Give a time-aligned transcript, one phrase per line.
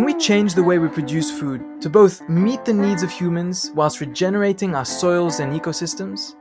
[0.00, 3.70] can we change the way we produce food to both meet the needs of humans
[3.74, 6.36] whilst regenerating our soils and ecosystems?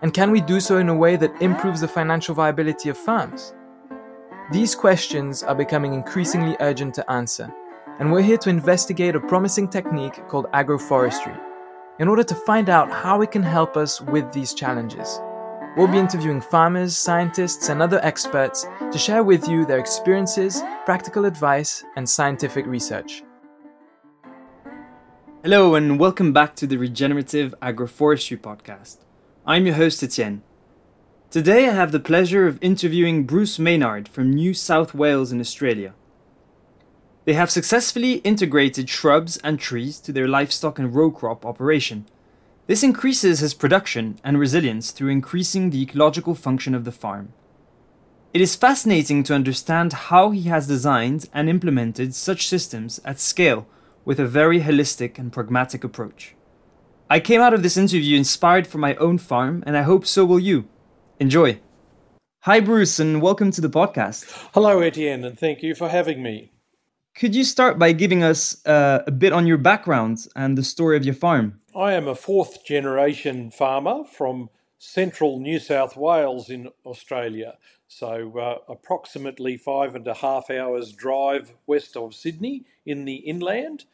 [0.00, 3.52] And can we do so in a way that improves the financial viability of farms?
[4.50, 7.52] These questions are becoming increasingly urgent to answer,
[8.00, 11.38] and we're here to investigate a promising technique called agroforestry
[11.98, 15.20] in order to find out how it can help us with these challenges.
[15.76, 21.26] We'll be interviewing farmers, scientists, and other experts to share with you their experiences, practical
[21.26, 23.22] advice, and scientific research.
[25.42, 29.04] Hello, and welcome back to the Regenerative Agroforestry Podcast.
[29.46, 30.40] I'm your host, Etienne.
[31.30, 35.92] Today I have the pleasure of interviewing Bruce Maynard from New South Wales in Australia.
[37.26, 42.06] They have successfully integrated shrubs and trees to their livestock and row crop operation.
[42.66, 47.32] This increases his production and resilience through increasing the ecological function of the farm.
[48.34, 53.68] It is fascinating to understand how he has designed and implemented such systems at scale
[54.04, 56.34] with a very holistic and pragmatic approach.
[57.08, 60.24] I came out of this interview inspired for my own farm, and I hope so
[60.24, 60.68] will you.
[61.20, 61.60] Enjoy.
[62.40, 64.24] Hi, Bruce, and welcome to the podcast.
[64.54, 66.50] Hello, Etienne, and thank you for having me.
[67.14, 70.96] Could you start by giving us uh, a bit on your background and the story
[70.96, 71.60] of your farm?
[71.76, 77.58] I am a fourth generation farmer from central New South Wales in Australia.
[77.86, 83.84] So, uh, approximately five and a half hours drive west of Sydney in the inland.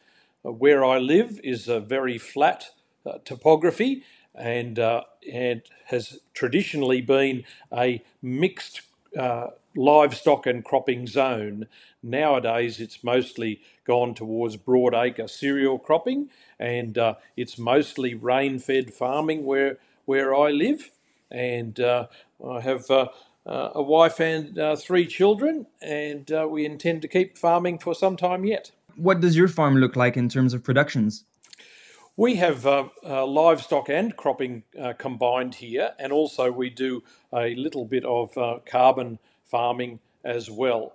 [0.45, 2.69] Uh, where I live is a very flat
[3.05, 8.81] uh, topography, and uh, and has traditionally been a mixed
[9.17, 11.67] uh, livestock and cropping zone.
[12.01, 19.77] Nowadays, it's mostly gone towards broadacre cereal cropping, and uh, it's mostly rain-fed farming where
[20.05, 20.91] where I live.
[21.31, 22.07] And uh,
[22.45, 23.07] I have uh,
[23.45, 28.45] uh, a wife and three children, and we intend to keep farming for some time
[28.45, 28.71] yet.
[28.95, 31.25] What does your farm look like in terms of productions?
[32.15, 37.55] We have uh, uh, livestock and cropping uh, combined here, and also we do a
[37.55, 40.93] little bit of uh, carbon farming as well.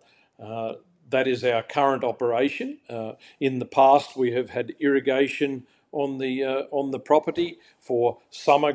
[1.09, 2.79] Uh, that is our current operation.
[2.89, 8.75] Uh, in the past, we have had irrigation on the on the property for summer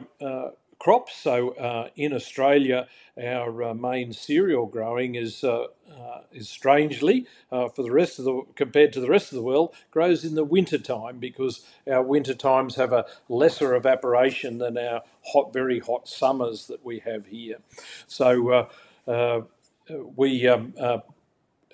[0.84, 1.16] crops.
[1.16, 7.70] So uh, in Australia, our uh, main cereal growing is uh, uh is strangely uh,
[7.70, 10.44] for the rest of the compared to the rest of the world grows in the
[10.44, 16.08] winter time because our winter times have a lesser evaporation than our hot, very hot
[16.08, 17.60] summers that we have here.
[18.08, 18.68] So
[19.08, 19.42] uh,
[20.18, 20.74] we um,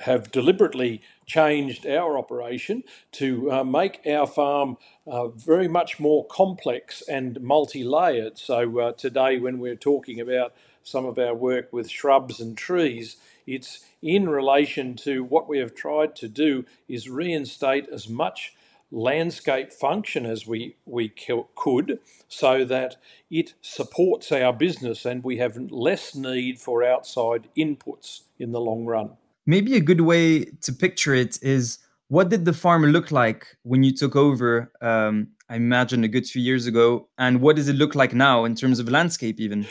[0.02, 7.04] have deliberately changed our operation to uh, make our farm uh, very much more complex
[7.08, 8.38] and multi layered.
[8.38, 13.18] So, uh, today, when we're talking about some of our work with shrubs and trees,
[13.46, 18.54] it's in relation to what we have tried to do is reinstate as much
[18.92, 22.96] landscape function as we, we could so that
[23.30, 28.86] it supports our business and we have less need for outside inputs in the long
[28.86, 29.12] run
[29.50, 31.80] maybe a good way to picture it is
[32.10, 36.28] what did the farm look like when you took over um, i imagine a good
[36.28, 39.66] few years ago and what does it look like now in terms of landscape even?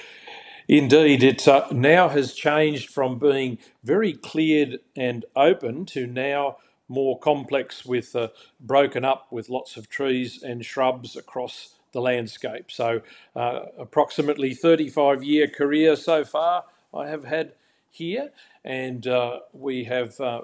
[0.67, 6.59] Indeed it uh, now has changed from being very cleared and open to now
[6.89, 8.29] more complex with uh,
[8.61, 12.71] broken up with lots of trees and shrubs across the landscape.
[12.71, 13.01] So
[13.37, 16.65] uh, approximately 35 year career so far
[16.95, 17.53] i have had
[17.91, 18.31] here,
[18.69, 20.43] and uh, we have uh,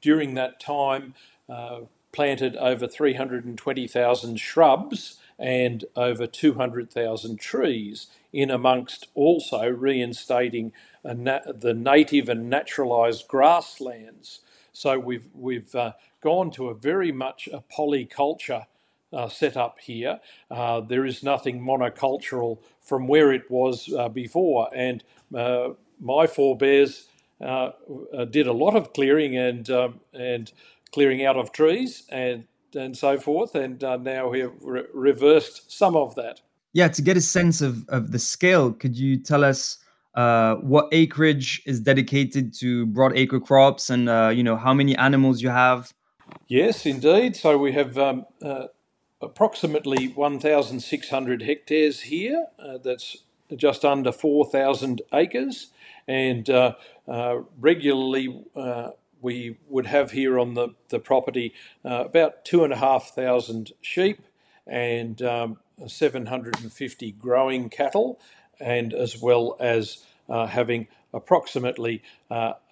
[0.00, 1.14] during that time
[1.48, 10.72] uh, planted over 320,000 shrubs and over 200,000 trees, in amongst also reinstating
[11.04, 14.40] na- the native and naturalised grasslands.
[14.72, 15.92] So we've we've uh,
[16.22, 18.64] gone to a very much a polyculture
[19.12, 20.20] uh, set up here.
[20.50, 25.04] Uh, there is nothing monocultural from where it was uh, before, and
[25.34, 27.06] uh, my forebears
[27.40, 27.72] uh,
[28.16, 30.52] uh, did a lot of clearing and um, and
[30.92, 32.44] clearing out of trees and
[32.74, 36.40] and so forth, and uh, now we have re- reversed some of that.
[36.72, 39.78] Yeah, to get a sense of, of the scale, could you tell us
[40.14, 45.42] uh, what acreage is dedicated to broadacre crops, and uh, you know how many animals
[45.42, 45.92] you have?
[46.48, 47.36] Yes, indeed.
[47.36, 48.66] So we have um, uh,
[49.20, 52.46] approximately 1,600 hectares here.
[52.82, 55.68] that's just under 4,000 acres
[56.08, 56.74] and uh,
[57.08, 58.90] uh, regularly uh,
[59.20, 61.52] we would have here on the, the property
[61.84, 64.22] about two and a half thousand sheep
[64.66, 68.20] and um, 750 growing cattle,
[68.60, 72.02] and as well as having approximately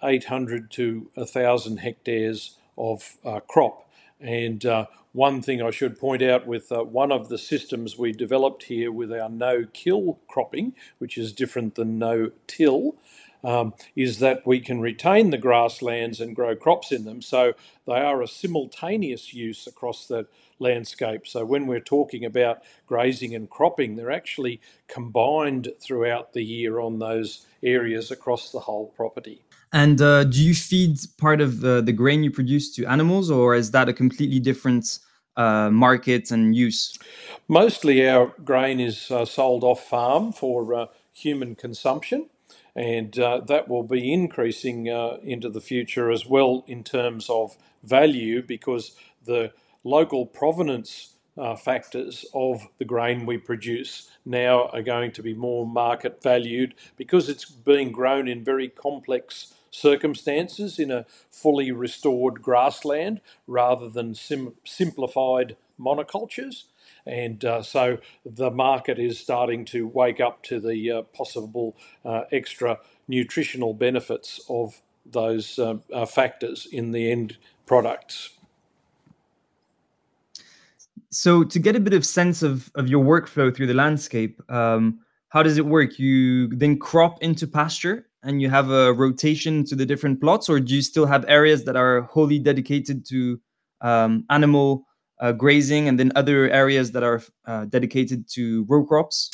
[0.03, 3.17] 800 to 1,000 hectares of
[3.47, 3.89] crop.
[4.25, 8.11] And uh, one thing I should point out with uh, one of the systems we
[8.11, 12.95] developed here with our no kill cropping, which is different than no till,
[13.43, 17.21] um, is that we can retain the grasslands and grow crops in them.
[17.21, 17.53] So
[17.85, 20.25] they are a simultaneous use across the
[20.57, 21.27] landscape.
[21.27, 26.97] So when we're talking about grazing and cropping, they're actually combined throughout the year on
[26.97, 29.44] those areas across the whole property.
[29.75, 33.55] And uh, do you feed part of the, the grain you produce to animals, or
[33.55, 34.99] is that a completely different
[35.35, 36.97] uh, market and use?
[37.49, 42.29] Mostly our grain is uh, sold off farm for uh, human consumption
[42.73, 47.57] and uh, that will be increasing uh, into the future as well in terms of
[47.83, 48.95] value because
[49.25, 49.51] the
[49.83, 51.11] local provenance
[51.61, 57.27] factors of the grain we produce now are going to be more market valued because
[57.27, 64.55] it's being grown in very complex circumstances in a fully restored grassland rather than sim-
[64.63, 66.63] simplified monocultures.
[67.05, 72.23] And uh, so the market is starting to wake up to the uh, possible uh,
[72.31, 78.31] extra nutritional benefits of those uh, uh, factors in the end products.
[81.11, 84.99] So, to get a bit of sense of, of your workflow through the landscape, um,
[85.29, 85.99] how does it work?
[85.99, 90.59] You then crop into pasture and you have a rotation to the different plots, or
[90.59, 93.39] do you still have areas that are wholly dedicated to
[93.81, 94.85] um, animal
[95.19, 99.31] uh, grazing and then other areas that are uh, dedicated to row crops?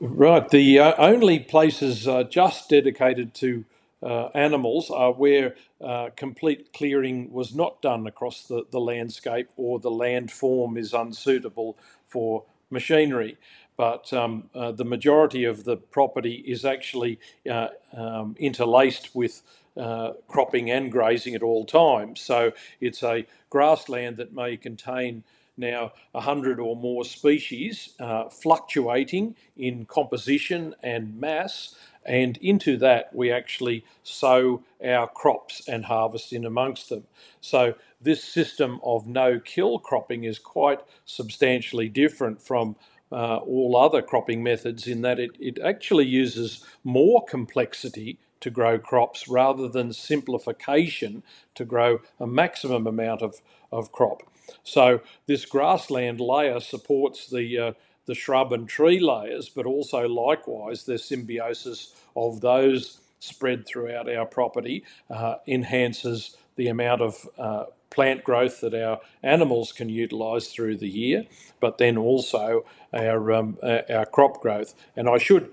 [0.00, 0.48] Right.
[0.48, 3.64] The uh, only places uh, just dedicated to
[4.02, 9.80] uh, animals are where uh, complete clearing was not done across the, the landscape or
[9.80, 11.76] the land form is unsuitable
[12.06, 13.38] for machinery.
[13.78, 17.18] But um, the majority of the property is actually
[17.96, 19.40] um, interlaced with
[19.78, 22.20] uh, cropping and grazing at all times.
[22.20, 25.22] So it's a grassland that may contain
[25.56, 31.74] now 100 or more species uh, fluctuating in composition and mass.
[32.04, 37.04] And into that, we actually sow our crops and harvest in amongst them.
[37.40, 42.76] So, this system of no kill cropping is quite substantially different from
[43.10, 48.78] uh, all other cropping methods in that it, it actually uses more complexity to grow
[48.78, 51.22] crops rather than simplification
[51.54, 53.40] to grow a maximum amount of,
[53.72, 54.22] of crop.
[54.62, 57.72] So this grassland layer supports the uh,
[58.06, 64.24] the shrub and tree layers, but also likewise the symbiosis of those spread throughout our
[64.24, 70.76] property uh, enhances the amount of uh, plant growth that our animals can utilise through
[70.76, 71.24] the year,
[71.60, 74.74] but then also our um, our crop growth.
[74.96, 75.50] And I should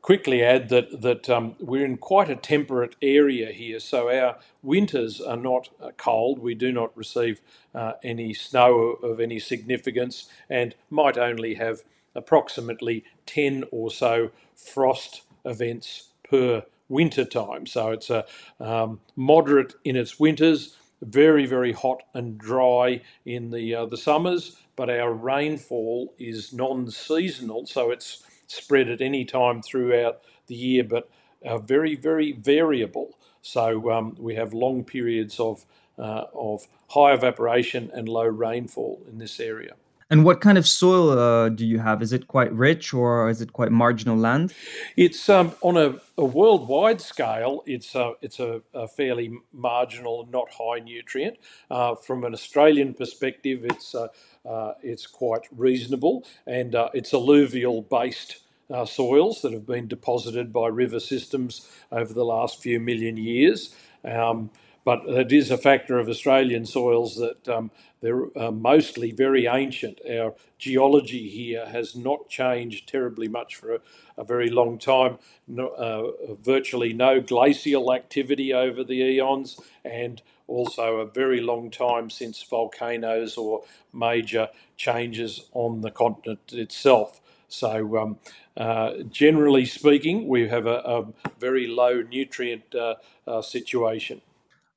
[0.00, 5.20] quickly add that that um, we're in quite a temperate area here, so our winters
[5.20, 6.38] are not uh, cold.
[6.38, 7.40] We do not receive
[7.74, 11.82] uh, any snow of any significance, and might only have
[12.14, 17.66] approximately ten or so frost events per winter time.
[17.66, 18.24] So it's a
[18.60, 24.56] um, moderate in its winters, very very hot and dry in the uh, the summers,
[24.76, 31.08] but our rainfall is non-seasonal, so it's spread at any time throughout the year, but
[31.44, 33.18] are very, very variable.
[33.42, 35.64] So um, we have long periods of,
[35.98, 39.74] uh, of high evaporation and low rainfall in this area.
[40.08, 42.00] And what kind of soil uh, do you have?
[42.00, 44.54] Is it quite rich or is it quite marginal land?
[44.96, 47.64] It's um, on a, a, worldwide scale.
[47.66, 51.38] It's a, it's a, a fairly marginal, not high nutrient.
[51.68, 54.08] Uh, from an Australian perspective, it's uh,
[54.48, 58.42] uh, it's quite reasonable, and uh, it's alluvial based.
[58.68, 63.72] Uh, soils that have been deposited by river systems over the last few million years.
[64.04, 64.50] Um,
[64.86, 70.00] but it is a factor of Australian soils that um, they're uh, mostly very ancient.
[70.08, 73.80] Our geology here has not changed terribly much for a,
[74.18, 75.18] a very long time.
[75.48, 82.10] No, uh, virtually no glacial activity over the eons, and also a very long time
[82.10, 87.20] since volcanoes or major changes on the continent itself.
[87.48, 88.18] So, um,
[88.56, 91.06] uh, generally speaking, we have a, a
[91.38, 94.20] very low nutrient uh, uh, situation.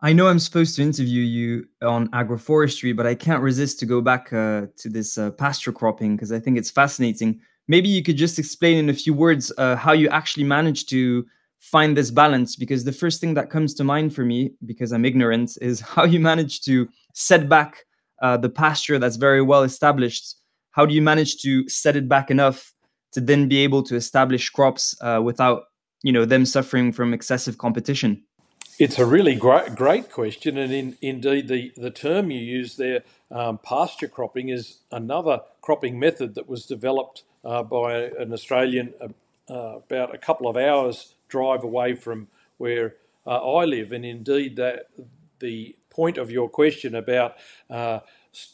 [0.02, 4.00] I know I'm supposed to interview you on agroforestry, but I can't resist to go
[4.00, 7.42] back uh, to this uh, pasture cropping because I think it's fascinating.
[7.68, 11.26] Maybe you could just explain in a few words uh, how you actually managed to
[11.60, 15.06] find this balance because the first thing that comes to mind for me because i'm
[15.06, 17.86] ignorant is how you manage to set back
[18.22, 20.36] uh, the pasture that's very well established
[20.72, 22.74] how do you manage to set it back enough
[23.12, 25.64] to then be able to establish crops uh, without
[26.02, 28.24] you know them suffering from excessive competition
[28.80, 33.04] It's a really great, great question, and in, indeed, the, the term you use there,
[33.30, 39.10] um, pasture cropping, is another cropping method that was developed uh, by an Australian uh,
[39.54, 42.96] uh, about a couple of hours drive away from where
[43.28, 44.88] uh, I live, and indeed, that
[45.40, 47.36] the point of your question about
[47.70, 48.00] uh,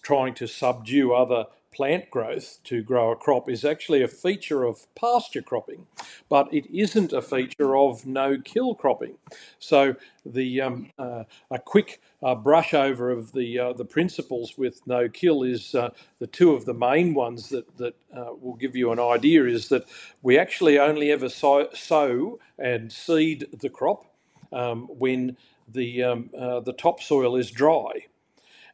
[0.02, 4.88] trying to subdue other plant growth to grow a crop is actually a feature of
[4.96, 5.86] pasture cropping,
[6.30, 9.18] but it isn't a feature of no-kill cropping.
[9.60, 14.82] So the um, uh, a quick uh, brush over of the uh, the principles with
[14.88, 15.90] no-kill is uh,
[16.20, 19.68] the two of the main ones that that uh, will give you an idea is
[19.70, 19.86] that
[20.22, 24.06] we actually only ever sow, sow and seed the crop
[24.54, 27.92] um, when the um, uh, the topsoil is dry.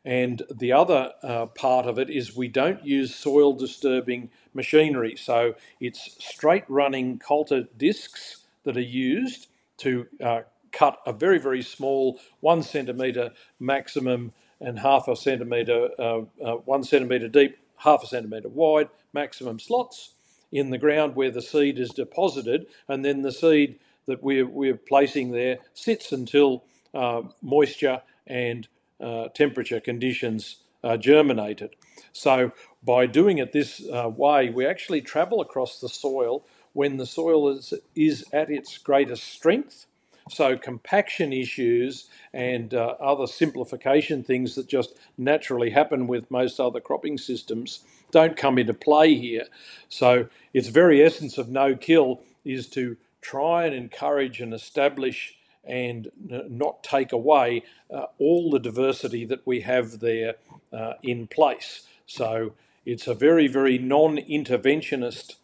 [0.04, 5.16] And the other uh, part of it is we don't use soil disturbing machinery.
[5.16, 10.42] So it's straight running coulter discs that are used to uh,
[10.72, 16.84] cut a very, very small one centimetre maximum and half a centimetre, uh, uh, one
[16.84, 20.14] centimetre deep, half a centimetre wide maximum slots
[20.52, 22.68] in the ground where the seed is deposited.
[22.88, 28.68] And then the seed that we're, we're placing there sits until uh, moisture and
[29.02, 31.76] uh, temperature conditions uh, germinated.
[32.14, 32.52] So
[32.84, 37.50] by doing it this uh, way, we actually travel across the soil when the soil
[37.50, 39.86] is, is at its greatest strength.
[40.30, 46.80] So compaction issues and uh, other simplification things that just naturally happen with most other
[46.80, 47.82] cropping systems
[48.12, 49.46] don't come into play here.
[49.90, 56.10] So its very essence of no kill is to try and encourage and establish and
[56.50, 57.64] not take away
[57.94, 60.36] uh, all the diversity that we have there
[60.74, 61.84] uh, in place.
[62.06, 62.54] So
[62.86, 65.36] it's a very, very non interventionist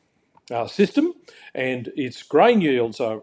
[0.51, 1.13] uh, system,
[1.53, 3.21] and its grain yields are,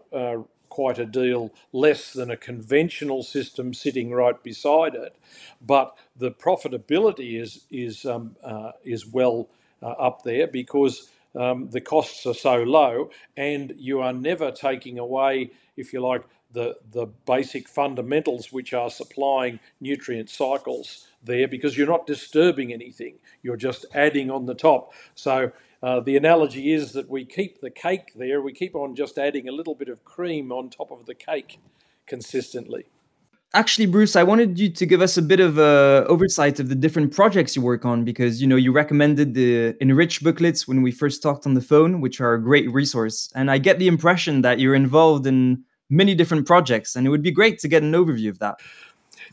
[0.67, 5.15] quite a deal less than a conventional system sitting right beside it.
[5.61, 9.47] But the profitability is, is, um, uh, is well
[9.81, 14.99] uh, up there because um, the costs are so low, and you are never taking
[14.99, 16.23] away, if you like,
[16.55, 23.19] the, the basic fundamentals which are supplying nutrient cycles there because you're not disturbing anything,
[23.43, 24.93] you're just adding on the top.
[25.13, 25.51] So
[25.83, 29.49] uh, the analogy is that we keep the cake there, we keep on just adding
[29.49, 31.59] a little bit of cream on top of the cake
[32.07, 32.85] consistently.
[33.53, 36.75] Actually, Bruce, I wanted you to give us a bit of a oversight of the
[36.75, 40.91] different projects you work on because you know you recommended the Enrich booklets when we
[40.91, 43.31] first talked on the phone, which are a great resource.
[43.33, 47.23] And I get the impression that you're involved in many different projects, and it would
[47.23, 48.59] be great to get an overview of that.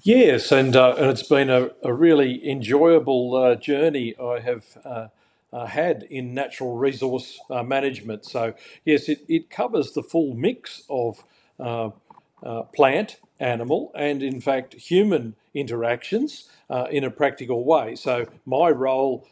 [0.02, 5.08] Yes, and, uh, and it's been a, a really enjoyable uh, journey I have uh,
[5.52, 8.24] uh had in natural resource uh, management.
[8.24, 8.54] So,
[8.84, 11.22] yes, it, it covers the full mix of
[11.60, 11.90] uh,
[12.74, 16.48] plant, animal, and in fact, human interactions
[16.90, 17.94] in a practical way.
[17.94, 19.28] So, my role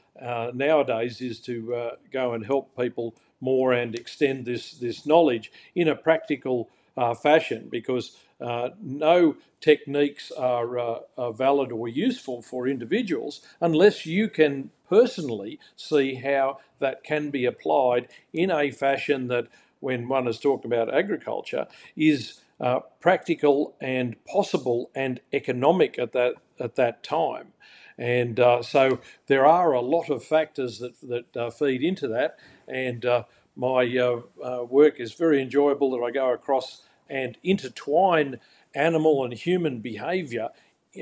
[0.55, 5.97] nowadays is to go and help people more and extend this, this knowledge in a
[5.97, 13.43] practical uh, fashion because uh, no techniques are, uh, are, valid or useful for individuals
[13.61, 19.47] unless you can personally see how that can be applied in a fashion that,
[19.81, 21.67] when one is talking about agriculture,
[21.97, 27.53] is uh, practical and possible and economic at that at that time.
[27.97, 32.39] And uh, so there are a lot of factors that that uh, feed into that,
[32.69, 33.05] and
[33.61, 38.41] my uh, uh, work is very enjoyable that I go across and intertwine
[38.75, 40.49] animal and human behaviour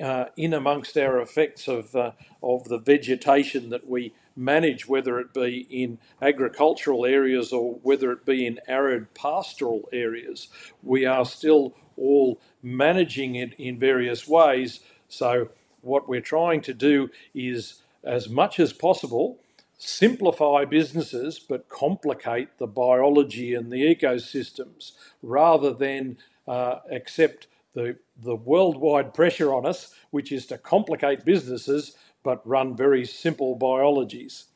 [0.02, 2.10] uh, in amongst our effects of, uh,
[2.42, 8.26] of the vegetation that we manage, whether it be in agricultural areas or whether it
[8.26, 10.48] be in arid pastoral areas.
[10.82, 14.80] We are still all managing it in various ways.
[15.08, 15.50] So,
[15.80, 19.38] what we're trying to do is, as much as possible,
[19.78, 24.92] simplify businesses but complicate the biology and the ecosystems
[25.22, 31.96] rather than uh, accept the, the worldwide pressure on us, which is to complicate businesses
[32.24, 34.46] but run very simple biologies.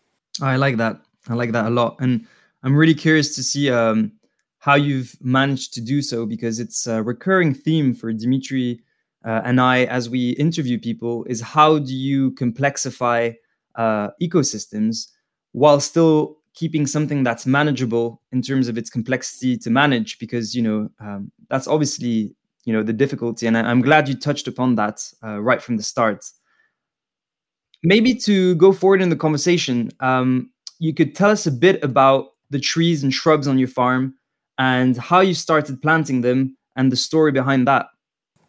[0.41, 1.01] I like that.
[1.29, 1.97] I like that a lot.
[2.01, 2.27] And
[2.65, 4.13] I'm really curious to see um,
[4.59, 8.81] how you've managed to do so because it's a recurring theme for Dimitri
[9.25, 13.37] uh, and I as we interview people is how do you complexify
[13.77, 15.12] uh, ecosystems
[15.53, 20.63] while still keeping something that's manageable in terms of its complexity to manage because you
[20.63, 23.47] know um, that's obviously you know the difficulty.
[23.47, 26.25] And I, am glad you touched upon that uh, right from the start.
[27.83, 32.33] Maybe to go forward in the conversation um, you could tell us a bit about
[32.51, 34.15] the trees and shrubs on your farm
[34.59, 37.87] and how you started planting them and the story behind that.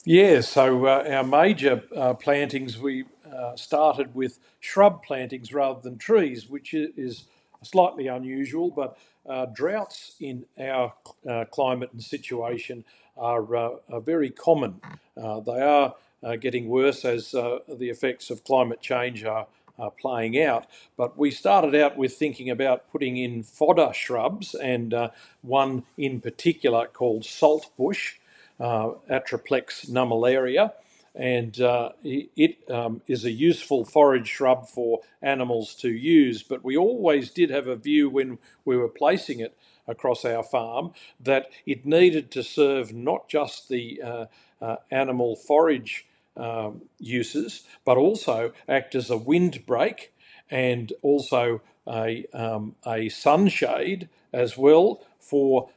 [0.04, 5.98] Yeah, so uh, our major uh, plantings, we uh, started with shrub plantings rather than
[5.98, 7.26] trees, which is
[7.64, 8.98] slightly unusual, but
[9.28, 10.94] uh, droughts in our
[11.30, 12.84] uh, climate and situation
[13.18, 14.82] are, uh, are very common.
[15.16, 15.94] they are
[16.40, 19.48] getting worse as the effects of climate change are
[19.80, 20.68] uh, playing out.
[20.98, 25.10] But we started out with thinking about putting in fodder shrubs, and uh,
[25.42, 28.14] one in particular called saltbush,
[28.60, 30.74] uh, Atriplex nummularia.
[31.16, 36.42] And uh, it um, is a useful forage shrub for animals to use.
[36.42, 39.56] But we always did have a view when we were placing it
[39.88, 44.26] across our farm that it needed to serve not just the uh,
[44.62, 46.06] uh, animal forage
[46.36, 50.14] um, uses, but also act as a windbreak
[50.50, 55.70] and also a, um, a sunshade as well for,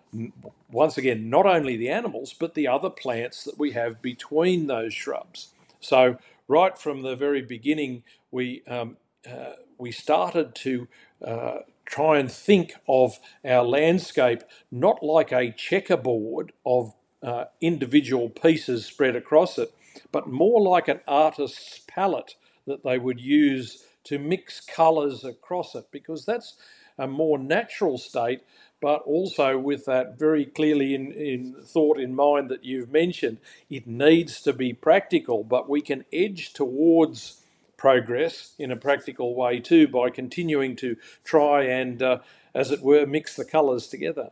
[0.70, 4.92] once again, not only the animals, but the other plants that we have between those
[4.92, 5.48] shrubs.
[5.80, 8.96] So, right from the very beginning, we, um,
[9.28, 10.88] uh, we started to
[11.24, 18.84] uh, try and think of our landscape not like a checkerboard of uh, individual pieces
[18.84, 19.72] spread across it,
[20.12, 22.34] but more like an artist's palette
[22.66, 26.54] that they would use to mix colours across it, because that's
[26.98, 28.40] a more natural state,
[28.80, 33.38] but also with that very clearly in, in thought in mind that you've mentioned,
[33.70, 37.42] it needs to be practical, but we can edge towards
[37.76, 42.18] progress in a practical way too by continuing to try and, uh,
[42.54, 44.30] as it were, mix the colours together.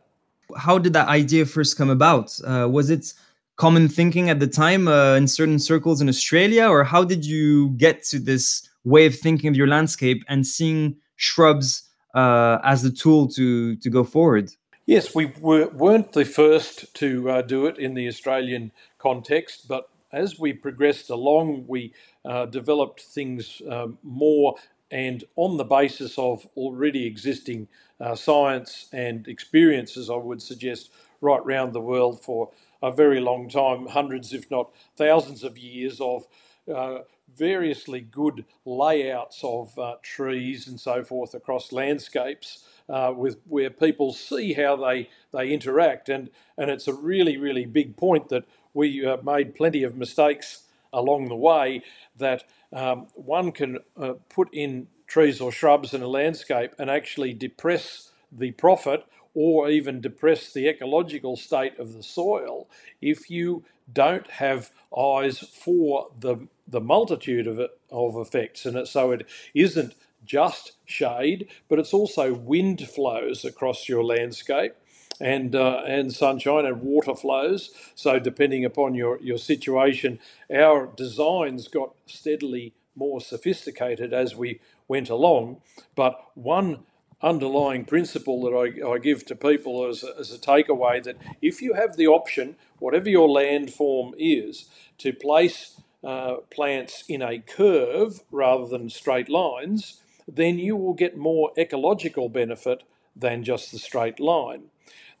[0.57, 2.39] How did that idea first come about?
[2.45, 3.13] Uh, was it
[3.55, 7.69] common thinking at the time uh, in certain circles in Australia, or how did you
[7.71, 11.84] get to this way of thinking of your landscape and seeing shrubs
[12.15, 14.51] uh, as the tool to to go forward?
[14.87, 19.89] Yes, we were, weren't the first to uh, do it in the Australian context, but
[20.11, 21.91] as we progressed along, we
[22.23, 24.55] uh, developed things um, more
[24.91, 27.67] and on the basis of already existing
[27.99, 32.51] uh, science and experiences, I would suggest, right round the world for
[32.83, 36.27] a very long time, hundreds, if not thousands of years of
[36.73, 36.99] uh,
[37.37, 44.13] variously good layouts of uh, trees and so forth across landscapes uh, with where people
[44.13, 46.09] see how they, they interact.
[46.09, 50.63] And, and it's a really, really big point that we uh, made plenty of mistakes
[50.93, 51.81] along the way
[52.17, 57.33] that um, one can uh, put in trees or shrubs in a landscape and actually
[57.33, 62.67] depress the profit or even depress the ecological state of the soil
[63.01, 67.59] if you don't have eyes for the the multitude of
[67.91, 74.03] of effects and so it isn't just shade but it's also wind flows across your
[74.03, 74.73] landscape
[75.19, 77.71] and uh, and sunshine and water flows.
[77.95, 80.19] So depending upon your your situation
[80.53, 85.61] our designs got steadily more sophisticated as we went along
[85.95, 86.83] but one
[87.21, 91.61] underlying principle that I, I give to people as a, as a takeaway that if
[91.61, 94.65] you have the option, whatever your land form is,
[94.99, 95.74] to place
[96.05, 102.29] uh, plants in a curve rather than straight lines, then you will get more ecological
[102.29, 102.83] benefit
[103.15, 104.69] than just the straight line.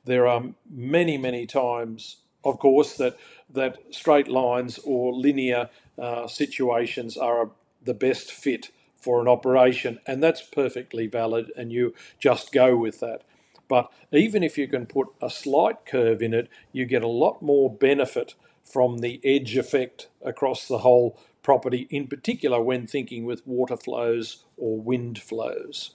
[0.05, 3.17] There are many, many times, of course, that
[3.49, 7.49] that straight lines or linear uh, situations are
[7.83, 12.99] the best fit for an operation, and that's perfectly valid, and you just go with
[12.99, 13.21] that.
[13.67, 17.41] But even if you can put a slight curve in it, you get a lot
[17.41, 23.45] more benefit from the edge effect across the whole property, in particular when thinking with
[23.45, 25.91] water flows or wind flows.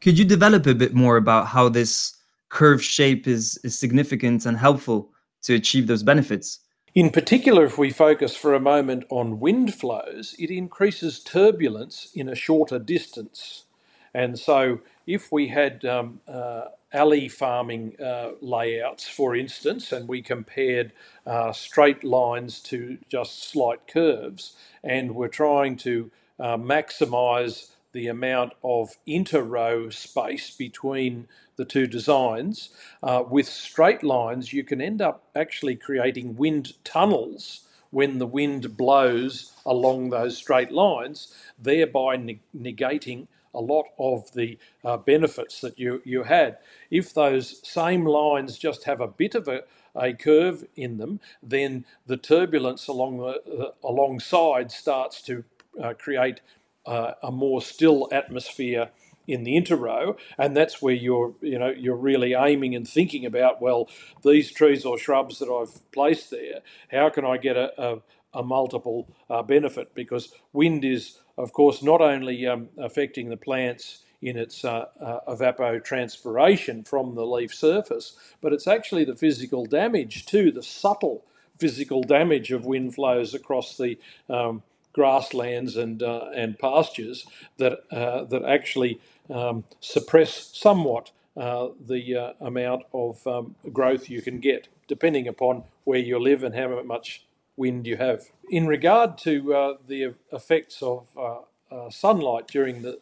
[0.00, 2.16] Could you develop a bit more about how this
[2.48, 5.10] curved shape is, is significant and helpful
[5.42, 6.60] to achieve those benefits?
[6.94, 12.28] In particular, if we focus for a moment on wind flows, it increases turbulence in
[12.28, 13.64] a shorter distance.
[14.12, 20.22] And so, if we had um, uh, alley farming uh, layouts, for instance, and we
[20.22, 20.92] compared
[21.26, 28.52] uh, straight lines to just slight curves, and we're trying to uh, maximize the amount
[28.64, 32.70] of inter-row space between the two designs.
[33.02, 38.76] Uh, with straight lines, you can end up actually creating wind tunnels when the wind
[38.76, 45.78] blows along those straight lines, thereby ne- negating a lot of the uh, benefits that
[45.78, 46.58] you, you had.
[46.90, 49.62] If those same lines just have a bit of a,
[49.94, 55.44] a curve in them, then the turbulence along the uh, alongside starts to
[55.82, 56.40] uh, create
[56.86, 58.90] uh, a more still atmosphere
[59.26, 63.62] in the interrow, and that's where you're you know you're really aiming and thinking about
[63.62, 63.88] well
[64.24, 66.60] these trees or shrubs that I've placed there,
[66.90, 68.02] how can I get a, a,
[68.34, 69.94] a multiple uh, benefit?
[69.94, 75.18] Because wind is of course not only um, affecting the plants in its uh, uh,
[75.28, 81.24] evapotranspiration from the leaf surface, but it's actually the physical damage too, the subtle
[81.58, 83.98] physical damage of wind flows across the
[84.30, 87.26] um, grasslands and uh, and pastures
[87.58, 94.20] that uh, that actually um, suppress somewhat uh, the uh, amount of um, growth you
[94.22, 97.24] can get, depending upon where you live and how much
[97.56, 98.24] wind you have.
[98.50, 102.98] In regard to uh, the effects of uh, sunlight during the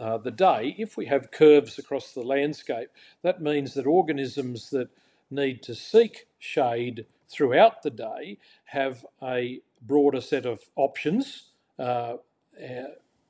[0.00, 2.88] uh, the day, if we have curves across the landscape,
[3.22, 4.88] that means that organisms that
[5.30, 12.16] need to seek shade throughout the day have a broader set of options uh,
[12.62, 12.82] uh,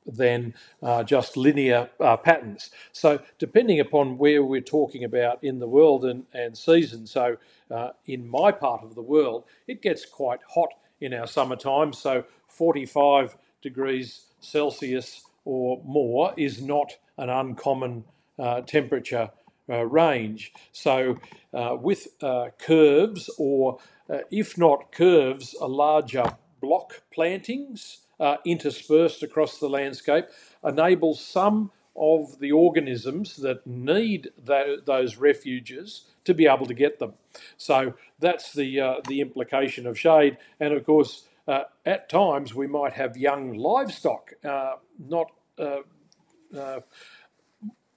[0.07, 2.71] than uh, just linear uh, patterns.
[2.93, 7.37] So, depending upon where we're talking about in the world and, and season, so
[7.71, 11.93] uh, in my part of the world, it gets quite hot in our summertime.
[11.93, 18.05] So, 45 degrees Celsius or more is not an uncommon
[18.39, 19.31] uh, temperature
[19.69, 20.53] uh, range.
[20.73, 21.19] So,
[21.55, 22.09] uh, with
[22.59, 23.79] curves, or
[24.31, 26.25] if not curves, a larger
[26.61, 30.27] block plantings uh, interspersed across the landscape
[30.65, 36.99] enables some of the organisms that need that, those refuges to be able to get
[36.99, 37.13] them.
[37.59, 41.25] So that's the the implication of shade, and of course.
[41.45, 45.27] Uh, at times, we might have young livestock uh, not
[45.59, 45.81] uh,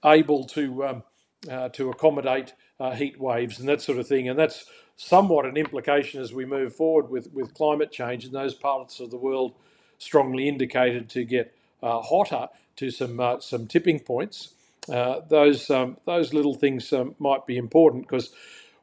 [0.04, 1.02] able to um,
[1.50, 4.28] uh, to accommodate uh, heat waves and that sort of thing.
[4.28, 8.54] And that's somewhat an implication as we move forward with, with climate change in those
[8.54, 9.54] parts of the world
[9.98, 14.50] strongly indicated to get uh, hotter to some uh, some tipping points.
[14.88, 18.30] Uh, those um, those little things um, might be important because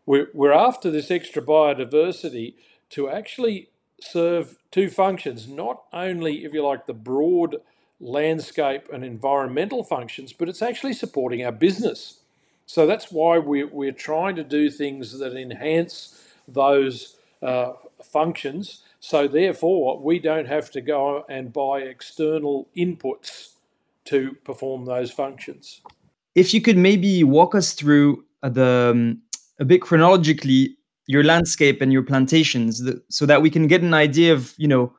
[0.06, 2.56] we're, we're after this extra biodiversity
[2.90, 3.70] to actually
[4.02, 7.58] serve two functions, not only, if you like, the broad
[8.00, 12.20] landscape and environmental functions, but it's actually supporting our business.
[12.66, 17.74] So that's why we're, we're trying to do things that enhance those uh,
[18.04, 18.84] functions.
[19.06, 23.50] So therefore, we don't have to go and buy external inputs
[24.06, 25.82] to perform those functions.
[26.36, 29.22] If you could maybe walk us through the um,
[29.60, 34.32] a bit chronologically your landscape and your plantations, so that we can get an idea
[34.32, 34.94] of you know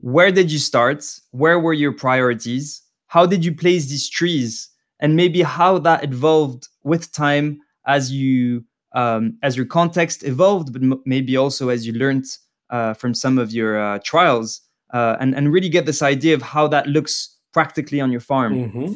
[0.00, 4.70] where did you start, where were your priorities, how did you place these trees?
[5.00, 10.82] And maybe how that evolved with time as you um, as your context evolved, but
[11.04, 12.24] maybe also as you learned
[12.70, 16.42] uh, from some of your uh, trials, uh, and and really get this idea of
[16.42, 18.54] how that looks practically on your farm.
[18.54, 18.92] Mm-hmm.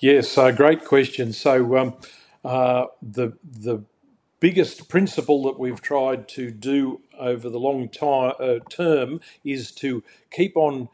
[0.00, 1.32] Yes, uh, great question.
[1.32, 1.94] So um,
[2.44, 3.84] uh, the the
[4.40, 10.56] biggest principle that we've tried to do over the long time, term is to keep
[10.56, 10.88] on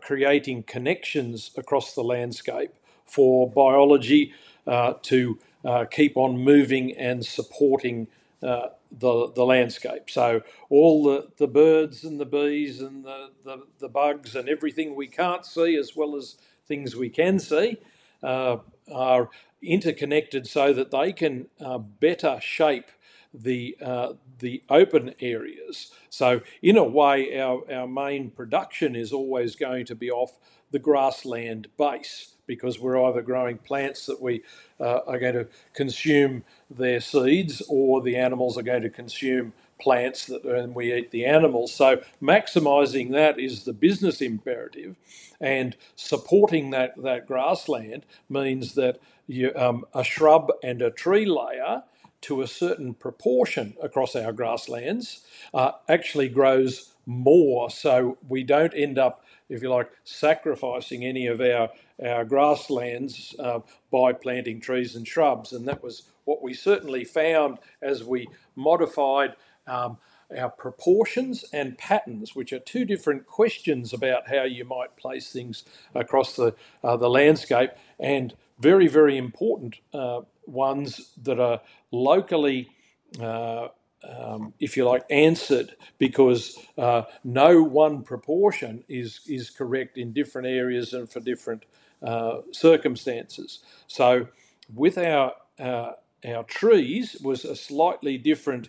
[0.00, 2.72] creating connections across the landscape
[3.06, 4.34] for biology
[5.02, 5.38] to
[5.92, 8.08] keep on moving and supporting
[8.42, 10.08] uh, the, the landscape.
[10.08, 14.94] So all the, the birds and the bees and the, the, the bugs and everything
[14.94, 17.78] we can't see as well as things we can see
[18.22, 18.58] uh,
[18.92, 19.30] are
[19.62, 22.90] interconnected so that they can uh, better shape
[23.34, 25.92] the uh, the open areas.
[26.08, 30.38] So in a way, our, our main production is always going to be off
[30.70, 34.42] the grassland base because we're either growing plants that we
[34.80, 40.26] uh, are going to consume their seeds or the animals are going to consume plants
[40.26, 41.72] that and we eat the animals.
[41.72, 44.96] So maximizing that is the business imperative,
[45.40, 51.84] and supporting that that grassland means that you, um, a shrub and a tree layer
[52.22, 55.20] to a certain proportion across our grasslands
[55.54, 57.70] uh, actually grows more.
[57.70, 61.70] So we don't end up if you like, sacrificing any of our,
[62.04, 65.52] our grasslands uh, by planting trees and shrubs.
[65.52, 69.34] And that was what we certainly found as we modified
[69.66, 69.98] um,
[70.36, 75.64] our proportions and patterns, which are two different questions about how you might place things
[75.94, 82.68] across the, uh, the landscape, and very, very important uh, ones that are locally
[83.20, 83.68] uh,
[84.04, 90.46] um, if you like, answered because uh, no one proportion is is correct in different
[90.46, 91.64] areas and for different
[92.02, 93.60] uh, circumstances.
[93.86, 94.28] So,
[94.74, 95.92] with our uh,
[96.26, 98.68] our trees was a slightly different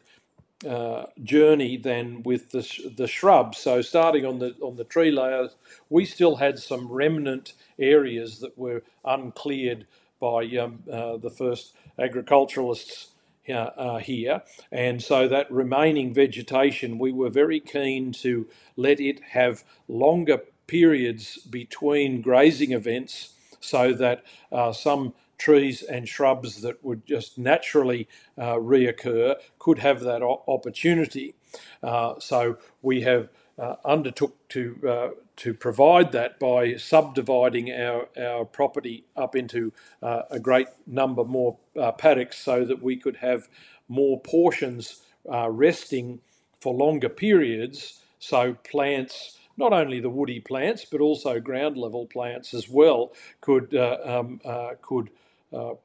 [0.68, 3.60] uh, journey than with the the shrubs.
[3.60, 5.56] So, starting on the on the tree layers,
[5.90, 9.86] we still had some remnant areas that were uncleared
[10.20, 13.10] by um, uh, the first agriculturalists
[13.58, 14.44] uh, here.
[14.72, 21.38] And so that remaining vegetation, we were very keen to let it have longer periods
[21.50, 28.08] between grazing events so that uh, some trees and shrubs that would just naturally
[28.38, 31.34] uh, reoccur could have that opportunity.
[31.82, 38.44] Uh, so we have uh, undertook to uh, to provide that by subdividing our, our
[38.44, 39.72] property up into
[40.04, 43.48] uh, a great number more uh, paddocks so that we could have
[43.88, 46.20] more portions uh, resting
[46.60, 48.02] for longer periods.
[48.20, 53.74] So plants, not only the woody plants, but also ground level plants as well, could,
[53.74, 55.10] uh, um, uh, could
[55.54, 55.76] uh,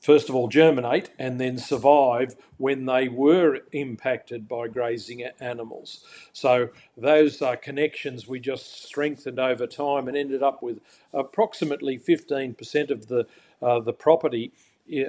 [0.00, 6.04] first of all germinate and then survive when they were impacted by grazing animals.
[6.32, 10.80] So those uh, connections we just strengthened over time and ended up with
[11.12, 13.26] approximately 15% of the
[13.62, 14.52] uh, the property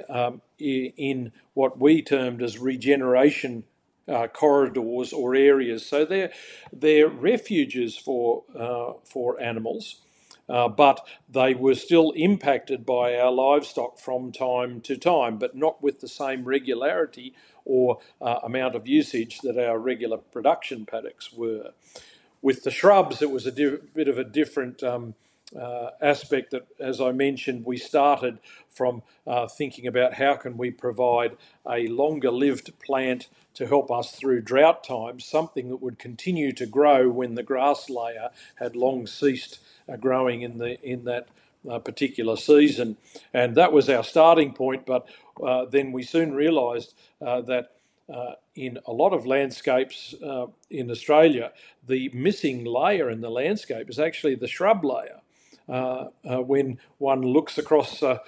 [0.08, 3.64] um, in what we termed as regeneration
[4.08, 5.86] uh, corridors or areas.
[5.86, 6.32] So they're
[6.72, 9.96] they're refuges for uh, for animals
[10.48, 15.82] uh, but they were still impacted by our livestock from time to time, but not
[15.82, 21.72] with the same regularity or uh, amount of usage that our regular production paddocks were.
[22.42, 25.14] With the shrubs, it was a di- bit of a different um,
[25.58, 28.38] uh, aspect that, as I mentioned, we started
[28.70, 31.36] from uh, thinking about how can we provide
[31.70, 36.66] a longer lived plant to help us through drought times, something that would continue to
[36.66, 41.28] grow when the grass layer had long ceased uh, growing in the in that
[41.68, 42.96] uh, particular season,
[43.32, 44.86] and that was our starting point.
[44.86, 45.06] But
[45.42, 47.72] uh, then we soon realised uh, that.
[48.12, 51.52] Uh, in a lot of landscapes uh, in Australia,
[51.86, 55.21] the missing layer in the landscape is actually the shrub layer.
[55.68, 58.18] Uh, uh, when one looks across uh,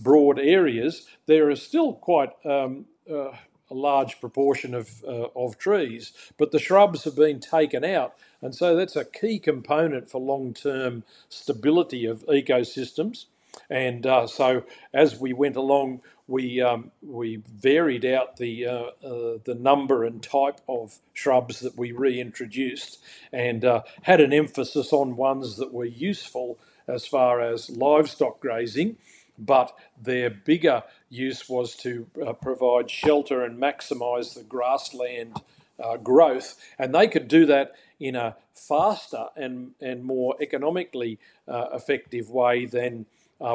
[0.00, 3.34] broad areas, there is still quite um, a
[3.70, 8.14] large proportion of, of trees, but the shrubs have been taken out.
[8.40, 13.24] And so that's a key component for long term stability of ecosystems.
[13.70, 19.38] And uh, so as we went along, we um, we varied out the uh, uh,
[19.44, 22.98] the number and type of shrubs that we reintroduced,
[23.32, 26.58] and uh, had an emphasis on ones that were useful
[26.88, 28.96] as far as livestock grazing,
[29.38, 35.42] but their bigger use was to uh, provide shelter and maximise the grassland
[35.82, 41.66] uh, growth, and they could do that in a faster and and more economically uh,
[41.74, 43.04] effective way than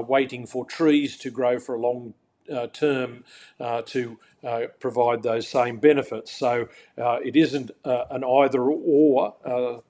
[0.08, 2.14] waiting for trees to grow for a long
[2.52, 3.24] uh, term
[3.60, 6.32] uh, to uh, provide those same benefits.
[6.32, 9.82] So it isn't an either or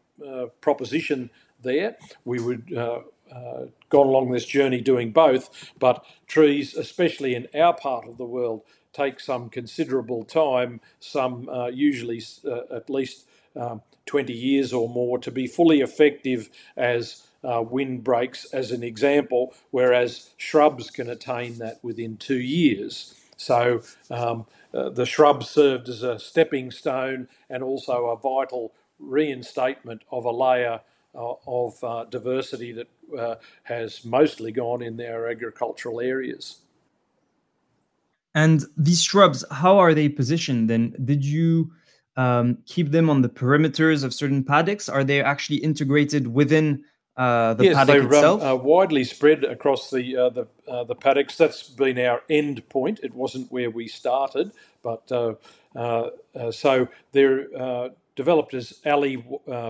[0.62, 1.30] proposition
[1.62, 1.98] there.
[2.26, 2.74] We would
[3.32, 8.26] uh, gone along this journey doing both, but trees, especially in our part of the
[8.26, 14.90] world, take some considerable time, some uh, usually uh, at least um, 20 years or
[14.90, 21.58] more, to be fully effective as uh, windbreaks, as an example, whereas shrubs can attain
[21.60, 23.16] that within two years.
[23.38, 30.02] So um, uh, the shrub served as a stepping stone and also a vital reinstatement
[30.12, 30.82] of a layer
[31.16, 36.60] uh, of uh, diversity that uh, has mostly gone in their agricultural areas.
[38.36, 40.70] And these shrubs, how are they positioned?
[40.70, 41.72] Then did you
[42.16, 44.88] um, keep them on the perimeters of certain paddocks?
[44.88, 46.84] Are they actually integrated within
[47.20, 48.42] uh, the yes, paddock they're itself?
[48.42, 51.36] Um, uh, widely spread across the uh, the, uh, the paddocks.
[51.36, 53.02] That's been our end point.
[53.04, 54.52] It wasn't where we started,
[54.82, 55.34] but uh,
[55.76, 56.12] uh,
[56.52, 59.24] so they're developed as alley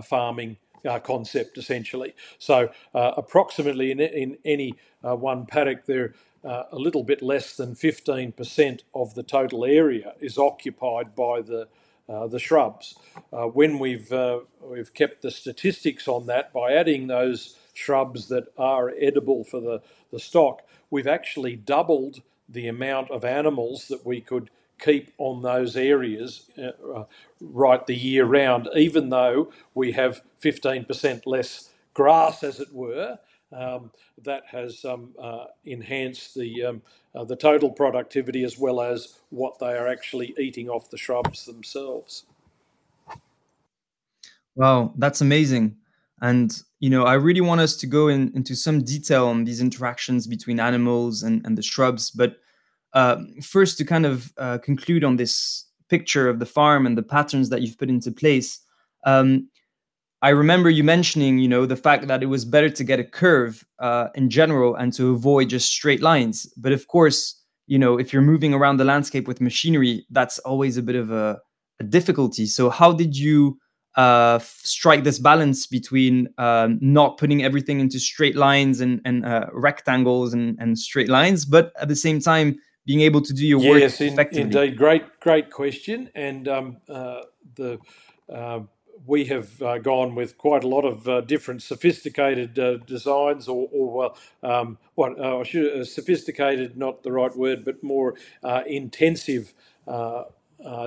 [0.03, 0.57] farming
[1.03, 2.13] concept essentially.
[2.37, 6.13] So approximately in, in any one paddock there.
[6.43, 11.67] a little bit less than 15% of the total area is occupied by the
[12.09, 12.95] uh, the shrubs.
[13.33, 18.45] Uh, when we've uh, we've kept the statistics on that by adding those shrubs that
[18.57, 24.21] are edible for the, the stock, we've actually doubled the amount of animals that we
[24.21, 27.03] could keep on those areas uh,
[27.41, 33.19] right the year round, even though we have 15% less grass, as it were.
[33.51, 33.91] Um,
[34.23, 36.81] that has um, uh, enhanced the um,
[37.15, 41.45] uh, the total productivity as well as what they are actually eating off the shrubs
[41.45, 42.25] themselves.
[44.55, 45.77] Wow, that's amazing.
[46.21, 49.61] And you know, I really want us to go in, into some detail on these
[49.61, 52.11] interactions between animals and, and the shrubs.
[52.11, 52.37] But
[52.93, 57.03] uh, first, to kind of uh, conclude on this picture of the farm and the
[57.03, 58.59] patterns that you've put into place,
[59.05, 59.49] um,
[60.21, 63.03] I remember you mentioning, you know, the fact that it was better to get a
[63.05, 66.45] curve uh, in general and to avoid just straight lines.
[66.57, 70.75] But of course, you know, if you're moving around the landscape with machinery, that's always
[70.75, 71.39] a bit of a,
[71.79, 72.47] a difficulty.
[72.47, 73.59] So, how did you
[73.95, 79.47] uh, strike this balance between uh, not putting everything into straight lines and, and uh,
[79.53, 83.59] rectangles and, and straight lines, but at the same time being able to do your
[83.59, 84.41] work yes, effectively?
[84.41, 87.21] indeed, great, great question, and um, uh,
[87.55, 87.77] the
[88.33, 88.61] uh,
[89.09, 93.69] we have uh, gone with quite a lot of uh, different sophisticated uh, designs, or,
[93.73, 98.15] or um, what uh, should, sophisticated, not the right word, but more
[98.67, 99.53] intensive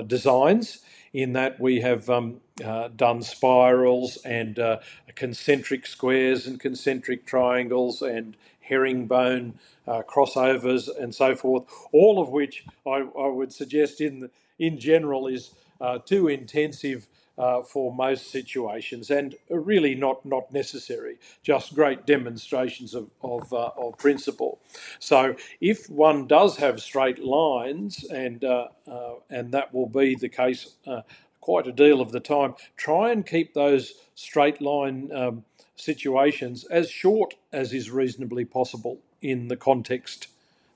[0.07, 0.79] designs
[1.13, 4.79] in that we have um, uh, done spirals and uh,
[5.15, 9.53] concentric squares and concentric triangles and herringbone
[9.87, 15.27] uh, crossovers and so forth, all of which I, I would suggest in, in general
[15.27, 22.05] is uh, too intensive uh, for most situations and really not, not necessary, just great
[22.05, 24.59] demonstrations of, of, uh, of principle.
[24.99, 30.29] So if one does have straight lines, and, uh, uh and that will be the
[30.29, 31.01] case uh,
[31.41, 35.43] quite a deal of the time, try and keep those straight line um,
[35.75, 40.27] situations as short as is reasonably possible in the context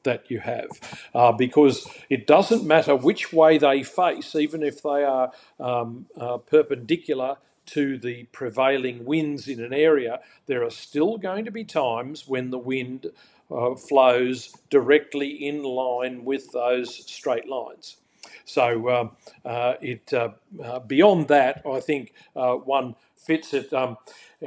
[0.07, 0.69] that you have
[1.13, 6.37] uh, because it doesn't matter which way they face, even if they are um, uh,
[6.37, 12.27] perpendicular to the prevailing winds in an area, there are still going to be times
[12.27, 13.07] when the wind
[13.51, 17.97] uh, flows directly in line with those straight lines.
[18.45, 19.11] So um,
[19.45, 20.29] uh, it uh,
[20.63, 23.73] uh, beyond that, I think one fits it.
[23.73, 23.97] Um,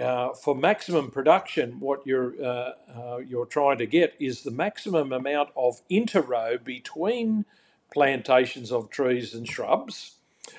[0.01, 5.13] uh, for maximum production, what you're uh, uh, you're trying to get is the maximum
[5.13, 7.45] amount of interrow between
[7.93, 10.17] plantations of trees and shrubs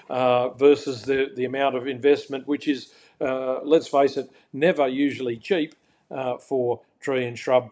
[0.10, 5.38] uh, versus the the amount of investment, which is uh, let's face it, never usually
[5.38, 5.76] cheap
[6.40, 7.72] for tree and shrub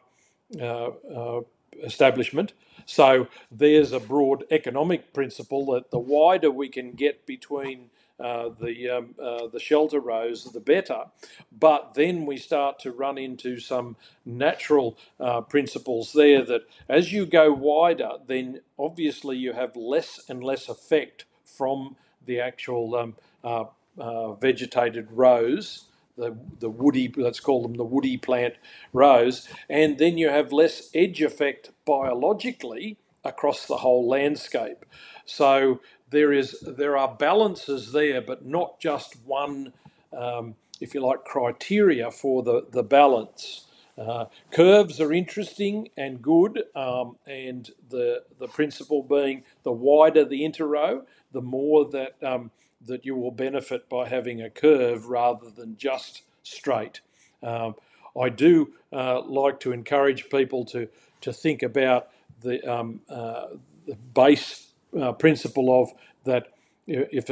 [1.83, 2.53] establishment.
[2.85, 8.89] So there's a broad economic principle that the wider we can get between uh, the
[8.89, 11.05] um, uh, the shelter rows, the better.
[11.51, 17.25] But then we start to run into some natural uh, principles there that as you
[17.25, 23.65] go wider, then obviously you have less and less effect from the actual um, uh,
[23.97, 25.85] uh, vegetated rows.
[26.17, 28.55] The, the woody, let's call them the woody plant
[28.91, 34.85] rows, and then you have less edge effect biologically across the whole landscape.
[35.25, 35.79] So
[36.09, 39.73] there is there are balances there, but not just one,
[40.15, 43.65] um, if you like, criteria for the the balance.
[43.97, 50.45] Uh, curves are interesting and good, um, and the the principle being the wider the
[50.45, 52.51] interrow, the more that um,
[52.85, 57.01] that you will benefit by having a curve rather than just straight.
[57.43, 57.75] Um,
[58.19, 60.87] I do uh, like to encourage people to
[61.21, 62.07] to think about
[62.41, 63.47] the, um, uh,
[63.85, 64.68] the base
[64.99, 65.91] uh, principle of
[66.25, 66.47] that
[66.87, 67.29] if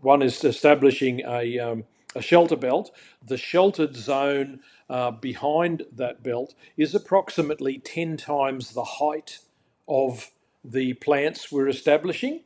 [0.00, 1.84] one is establishing a, um,
[2.16, 2.90] a shelter belt,
[3.26, 9.40] the sheltered zone uh, behind that belt is approximately 10 times the height
[9.86, 10.30] of
[10.64, 12.40] the plants we're establishing.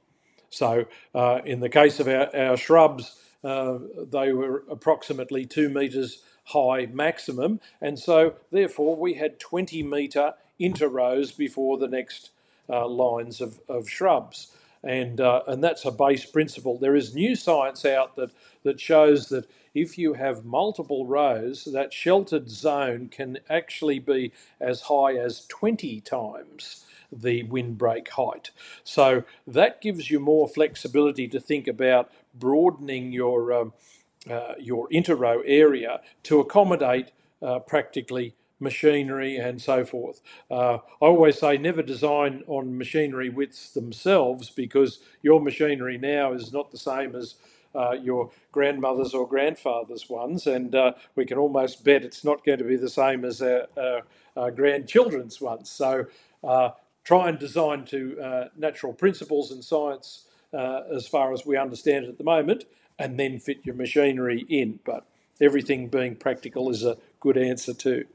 [0.50, 3.78] So, uh, in the case of our, our shrubs, uh,
[4.10, 11.30] they were approximately two metres high maximum, and so therefore we had 20 metre interrows
[11.30, 12.30] before the next
[12.68, 14.48] lines of, of shrubs.
[14.82, 16.78] And, uh, and that's a base principle.
[16.78, 18.30] There is new science out that,
[18.62, 24.82] that shows that if you have multiple rows, that sheltered zone can actually be as
[24.82, 28.50] high as 20 times the windbreak height.
[28.84, 33.72] So that gives you more flexibility to think about broadening your, um,
[34.30, 40.20] uh, your interrow area to accommodate uh, practically machinery and so forth.
[40.50, 46.52] Uh, I always say never design on machinery widths themselves because your machinery now is
[46.52, 47.36] not the same as
[47.74, 52.58] uh, your grandmother's or grandfather's ones, and uh, we can almost bet it's not going
[52.58, 54.02] to be the same as our, our,
[54.36, 55.70] our grandchildren's ones.
[55.70, 56.06] So
[56.42, 56.70] uh,
[57.04, 62.06] try and design to uh, natural principles and science uh, as far as we understand
[62.06, 62.64] it at the moment,
[62.98, 64.80] and then fit your machinery in.
[64.84, 65.06] But
[65.40, 68.06] everything being practical is a good answer too.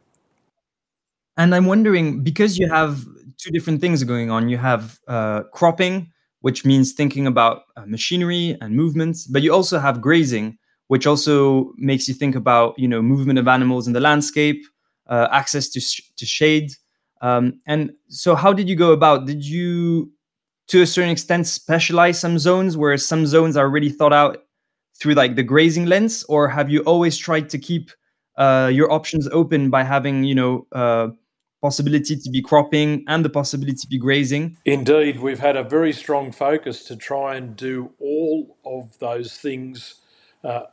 [1.38, 3.06] And I'm wondering because you have
[3.38, 4.50] two different things going on.
[4.50, 6.12] You have uh, cropping,
[6.42, 10.58] which means thinking about uh, machinery and movements, but you also have grazing,
[10.88, 14.64] which also makes you think about you know movement of animals in the landscape,
[15.08, 16.72] uh, access to sh- to shade.
[17.22, 19.26] Um, and so, how did you go about?
[19.26, 20.12] Did you,
[20.68, 24.38] to a certain extent, specialize some zones where some zones are really thought out
[25.00, 27.92] through like the grazing lens, or have you always tried to keep
[28.38, 31.08] uh, your options open by having you know uh,
[31.64, 34.58] possibility to be cropping and the possibility to be grazing?
[34.66, 39.96] Indeed, we've had a very strong focus to try and do all of those things
[40.44, 40.66] uh,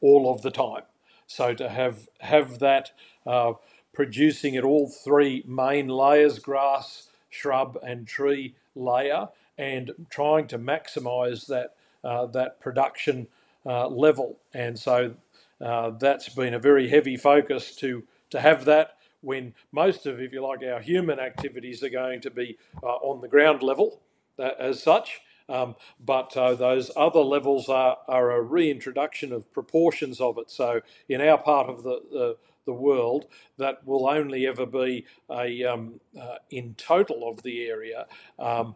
[0.00, 0.84] all of the time.
[1.26, 2.92] So to have have that
[3.26, 3.52] uh,
[3.92, 11.46] producing at all three main layers, grass, shrub, and tree layer, and trying to maximise
[11.46, 13.26] that uh, that production
[13.66, 14.38] uh, level.
[14.54, 15.14] And so
[15.60, 20.32] uh, that's been a very heavy focus to to have that when most of, if
[20.32, 24.00] you like, our human activities are going to be uh, on the ground level
[24.38, 25.20] uh, as such.
[25.48, 30.50] Um, but uh, those other levels are, are a reintroduction of proportions of it.
[30.50, 33.26] So in our part of the, the, the world,
[33.58, 38.06] that will only ever be a um, uh, in total of the area.
[38.38, 38.74] Um,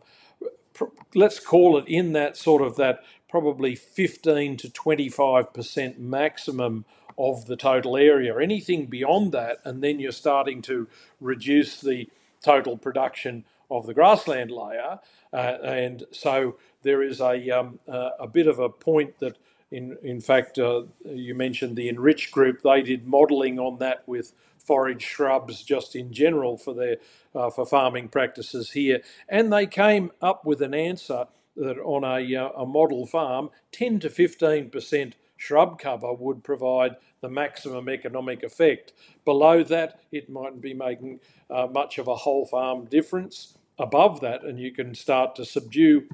[0.73, 0.85] pr-
[1.15, 6.85] let's call it in that sort of that probably 15 to 25 percent maximum
[7.21, 8.39] of the total area.
[8.39, 10.89] Anything beyond that, and then you're starting to
[11.21, 12.09] reduce the
[12.43, 14.99] total production of the grassland layer.
[15.33, 19.37] Uh, and so there is a, um, uh, a bit of a point that,
[19.71, 24.33] in, in fact, uh, you mentioned the Enrich group, they did modelling on that with
[24.59, 26.97] forage shrubs just in general for their
[27.35, 32.37] uh, for farming practices here, and they came up with an answer that on a,
[32.37, 38.43] uh, a model farm, 10 to 15 percent shrub cover would provide the maximum economic
[38.43, 38.93] effect.
[39.25, 43.57] Below that, it mightn't be making uh, much of a whole farm difference.
[43.79, 46.07] Above that, and you can start to subdue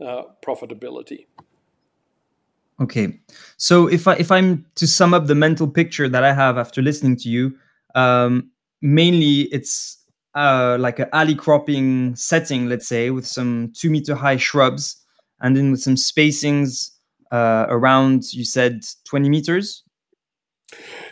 [0.00, 1.26] uh, profitability.
[2.80, 3.20] Okay,
[3.58, 6.80] so if I if I'm to sum up the mental picture that I have after
[6.80, 7.54] listening to you,
[7.94, 8.50] um,
[8.80, 9.98] mainly it's
[10.34, 14.96] uh, like an alley cropping setting, let's say, with some two meter high shrubs,
[15.42, 16.90] and then with some spacings
[17.30, 18.32] uh, around.
[18.32, 19.84] You said twenty meters.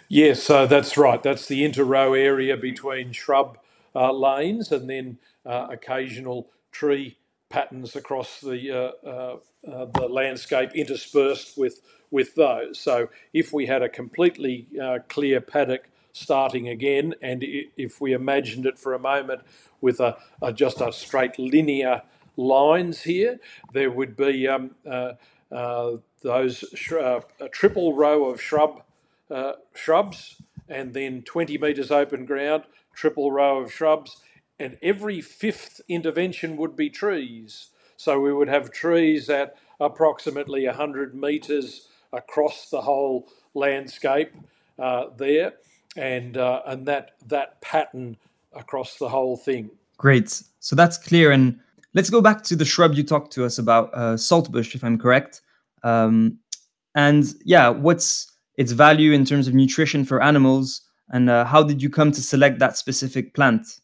[0.09, 1.23] Yes, so that's right.
[1.23, 3.59] That's the inter-row area between shrub
[3.95, 7.19] uh, lanes and then uh, occasional tree
[7.51, 9.37] patterns across the uh, uh,
[9.71, 12.79] uh, the landscape interspersed with with those.
[12.81, 14.69] So if we had a completely
[15.09, 17.43] clear paddock starting again, and
[17.77, 19.43] if we imagined it for a moment
[19.83, 22.03] with a, a just a straight linear
[22.37, 23.41] lines here,
[23.75, 24.73] there would be um,
[26.23, 28.83] those sh- a triple row of shrub
[29.31, 32.65] uh, shrubs, and then 20 metres open ground,
[32.95, 34.19] triple row of shrubs,
[34.59, 37.69] and every fifth intervention would be trees.
[37.97, 44.33] So we would have trees at approximately 100 metres across the whole landscape
[44.79, 45.55] uh, there,
[45.97, 48.17] and uh, and that that pattern
[48.53, 49.71] across the whole thing.
[49.97, 50.43] Great.
[50.61, 51.33] So that's clear.
[51.33, 51.59] And
[51.95, 54.99] let's go back to the shrub you talked to us about, uh, saltbush, if I'm
[54.99, 55.43] correct.
[55.83, 56.39] Um,
[56.95, 61.81] and yeah, what's its value in terms of nutrition for animals, and uh, how did
[61.81, 63.81] you come to select that specific plant?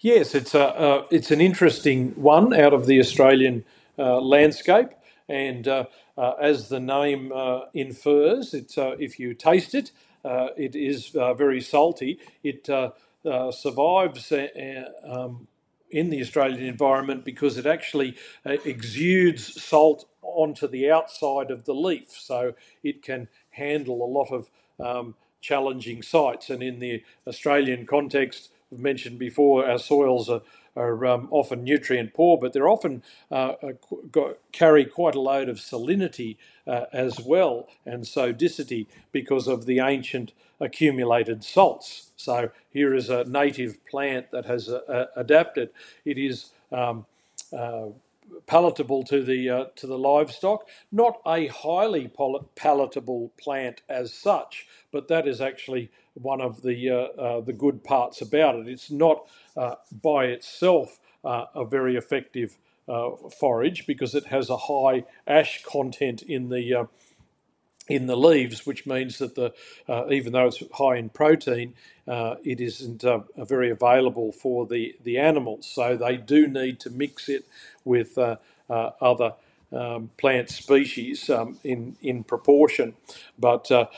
[0.00, 3.64] Yes, it's a uh, it's an interesting one out of the Australian
[3.98, 4.90] uh, landscape,
[5.28, 9.90] and uh, uh, as the name uh, infers, it's if you taste it,
[10.24, 12.20] it is very salty.
[12.44, 12.66] It
[13.50, 15.48] survives um,
[15.90, 18.14] in the Australian environment because it actually
[18.44, 22.52] exudes salt onto the outside of the leaf, so
[22.84, 23.26] it can
[23.58, 24.50] handle a lot of
[24.80, 26.50] um, challenging sites.
[26.50, 30.42] And in the Australian context, we've mentioned before, our soils are,
[30.76, 33.72] are um, often nutrient poor, but they're often uh, uh
[34.10, 36.36] got, carry quite a load of salinity
[36.66, 42.10] uh, as well and sodicity because of the ancient accumulated salts.
[42.16, 45.70] So here is a native plant that has uh, adapted.
[46.04, 47.06] It is um,
[47.56, 47.86] uh,
[48.46, 50.66] palatable to the uh, to the livestock.
[50.90, 52.10] Not a highly
[52.56, 57.84] palatable plant as such, but that is actually one of the uh, uh, the good
[57.84, 58.68] parts about it.
[58.68, 59.26] It's not
[59.56, 62.58] uh, by itself uh, a very effective
[63.38, 66.88] forage because it has a high ash content in the
[67.88, 69.52] in the leaves, which means that the
[69.88, 71.74] uh, even though it's high in protein,
[72.06, 75.66] uh, it isn't uh, very available for the the animals.
[75.66, 77.46] So they do need to mix it
[77.84, 78.36] with uh,
[78.68, 79.34] uh, other.
[79.70, 82.94] Um, plant species um, in in proportion,
[83.38, 83.88] but uh,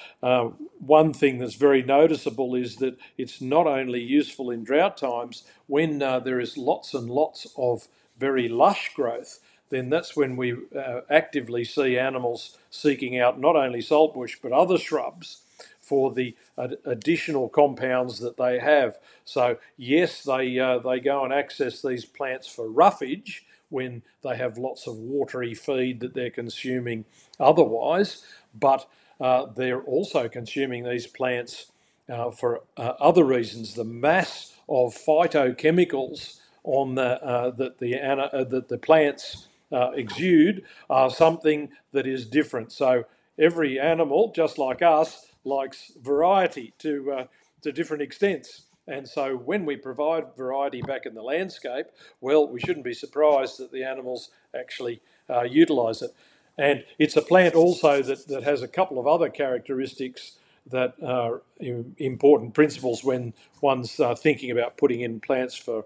[0.81, 6.01] one thing that's very noticeable is that it's not only useful in drought times when
[6.01, 7.87] there is lots and lots of
[8.19, 9.39] very lush growth,
[9.71, 14.79] then that's when we uh, actively see animals seeking out not only saltbush but other
[14.79, 15.43] shrubs
[15.81, 18.99] for the ad- additional compounds that they have.
[19.25, 24.59] So yes, they uh, they go and access these plants for roughage when they have
[24.59, 27.05] lots of watery feed that they're consuming
[27.39, 28.25] otherwise,
[28.59, 28.89] but
[29.21, 31.71] uh, they're also consuming these plants
[32.09, 33.75] uh, for uh, other reasons.
[33.75, 40.65] The mass of phytochemicals on the, uh, that, the, uh, that the plants uh, exude
[40.89, 42.73] are something that is different.
[42.73, 43.05] So
[43.39, 47.25] every animal, just like us, likes variety to, uh,
[47.63, 48.63] to different extents.
[48.87, 51.87] And so when we provide variety back in the landscape,
[52.21, 56.11] well, we shouldn't be surprised that the animals actually uh, utilise it.
[56.59, 60.33] And it's a plant also that, that has a couple of other characteristics
[60.67, 61.43] that are
[61.99, 65.85] important principles when one's uh, thinking about putting in plants for,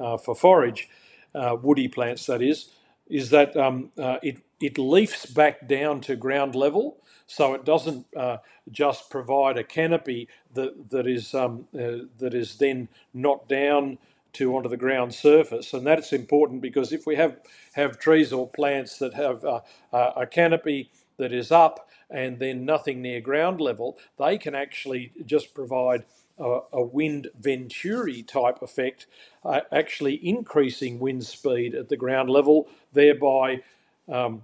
[0.00, 0.88] uh, for forage,
[1.34, 2.70] uh, woody plants that is,
[3.08, 6.98] is that um, uh, it, it leafs back down to ground level.
[7.26, 8.38] So it doesn't uh,
[8.70, 13.98] just provide a canopy that, that, is, um, uh, that is then knocked down
[14.34, 15.72] to onto the ground surface.
[15.72, 17.38] And that's important because if we have,
[17.72, 19.44] have trees or plants that have
[19.92, 25.54] a canopy that is up and then nothing near ground level, they can actually just
[25.54, 26.04] provide
[26.38, 29.06] a, a wind venturi type effect,
[29.44, 33.62] uh, actually increasing wind speed at the ground level, thereby
[34.08, 34.42] um,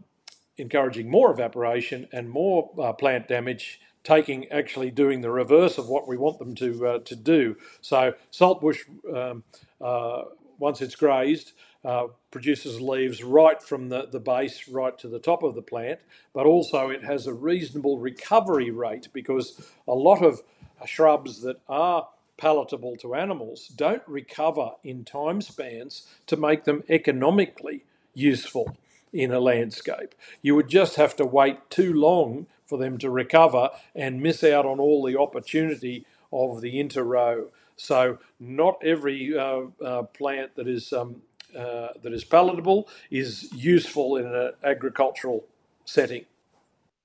[0.56, 6.08] encouraging more evaporation and more uh, plant damage taking actually doing the reverse of what
[6.08, 7.56] we want them to uh, to do.
[7.80, 8.80] So saltbush,
[9.14, 9.44] um,
[9.80, 10.24] uh,
[10.58, 11.52] once it's grazed,
[11.84, 16.00] uh, produces leaves right from the, the base right to the top of the plant,
[16.32, 20.42] but also it has a reasonable recovery rate because a lot of
[20.86, 27.84] shrubs that are palatable to animals don't recover in time spans to make them economically
[28.14, 28.76] useful
[29.12, 30.14] in a landscape.
[30.40, 34.64] You would just have to wait too long for them to recover and miss out
[34.64, 37.50] on all the opportunity of the interrow.
[37.76, 41.22] So, not every uh, uh, plant that is um,
[41.56, 45.44] uh, that is palatable is useful in an agricultural
[45.84, 46.24] setting.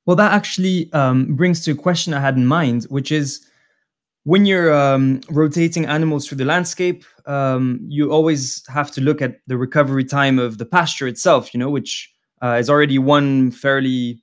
[0.06, 3.47] Well, that actually um, brings to a question I had in mind, which is
[4.28, 9.40] when you're um, rotating animals through the landscape, um, you always have to look at
[9.48, 12.14] the recovery time of the pasture itself, you know, which
[12.44, 14.22] uh, is already one fairly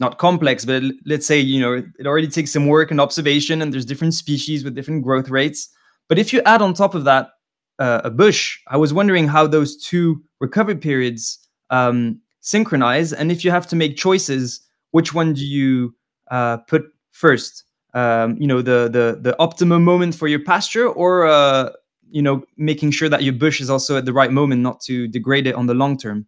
[0.00, 3.74] not complex, but let's say, you know, it already takes some work and observation, and
[3.74, 5.68] there's different species with different growth rates.
[6.08, 7.32] But if you add on top of that
[7.78, 13.44] uh, a bush, I was wondering how those two recovery periods um, synchronize, and if
[13.44, 15.94] you have to make choices, which one do you
[16.30, 17.64] uh, put first?
[17.94, 21.70] Um, you know, the the the optimum moment for your pasture, or uh,
[22.10, 25.08] you know, making sure that your bush is also at the right moment, not to
[25.08, 26.26] degrade it on the long term.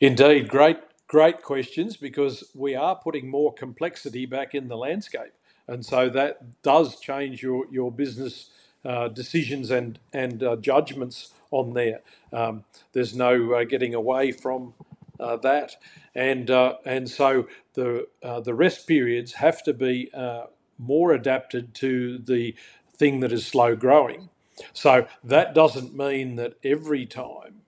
[0.00, 5.32] Indeed, great great questions because we are putting more complexity back in the landscape,
[5.68, 8.50] and so that does change your your business
[8.84, 12.00] uh, decisions and and uh, judgments on there.
[12.32, 14.74] Um, there's no uh, getting away from
[15.22, 15.76] uh, that,
[16.14, 18.08] and uh, and so the
[18.44, 20.10] the rest periods have to be
[20.78, 22.56] more adapted to the
[22.96, 24.30] thing that is slow growing.
[24.74, 27.62] So that doesn't mean that every time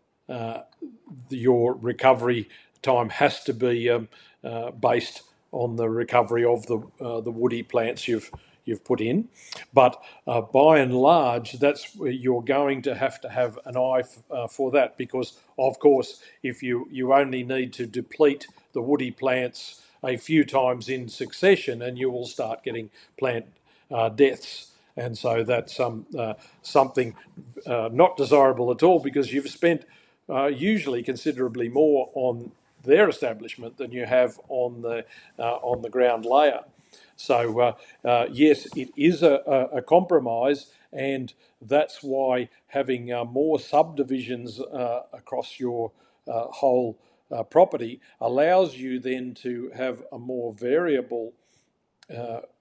[1.31, 2.49] your recovery
[2.83, 4.09] time has to be um,
[4.81, 8.31] based on the recovery of the the woody plants you've
[8.65, 9.29] you've put in.
[9.73, 14.25] But uh, by and large, that's you're going to have to have an eye f-
[14.31, 19.11] uh, for that because, of course, if you, you only need to deplete the woody
[19.11, 23.47] plants a few times in succession, and you will start getting plant
[23.91, 24.73] uh, deaths.
[24.97, 27.15] And so that's um, uh, something
[27.67, 29.85] uh, not desirable at all because you've spent
[30.31, 32.53] uh, usually considerably more on
[32.85, 35.05] their establishment than you have on the
[35.39, 36.61] on the ground layer.
[37.17, 37.73] So, uh,
[38.05, 45.03] uh, yes, it is a, a, compromise, and that's why having uh, more subdivisions uh,
[45.13, 45.93] across your
[46.27, 46.99] uh, whole
[47.31, 51.33] uh, property allows you then to have a more variable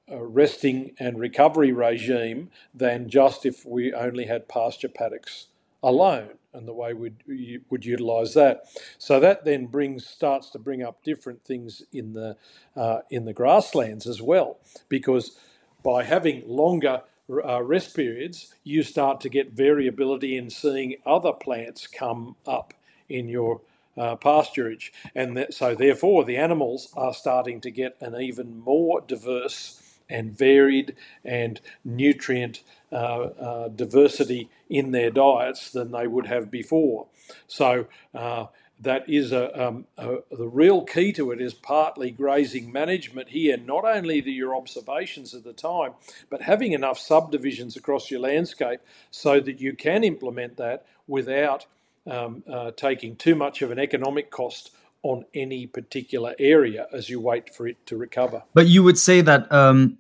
[0.10, 5.48] resting and recovery regime than just if we only had pasture paddocks
[5.84, 8.64] alone and the way we would utilise that.
[8.98, 12.38] So that then brings starts to bring up different things in the
[12.76, 14.58] uh, in the grasslands as well,
[14.88, 15.38] because
[15.84, 21.88] by having longer uh, rest periods, you start to get variability in seeing other plants
[21.88, 22.74] come up
[23.10, 23.62] in your
[23.98, 29.02] uh, pasturage, and that, so therefore the animals are starting to get an even more
[29.02, 36.52] diverse and varied and nutrient uh, uh, diversity in their diets than they would have
[36.52, 37.08] before.
[37.48, 38.48] So uh,
[38.80, 43.58] that is a, um, a, the real key to it is partly grazing management here,
[43.58, 45.94] not only the, your observations at the time,
[46.30, 51.66] but having enough subdivisions across your landscape so that you can implement that without
[52.06, 54.72] um, uh, taking too much of an economic cost
[55.04, 58.42] on any particular area as you wait for it to recover.
[58.54, 59.98] But you would say that um,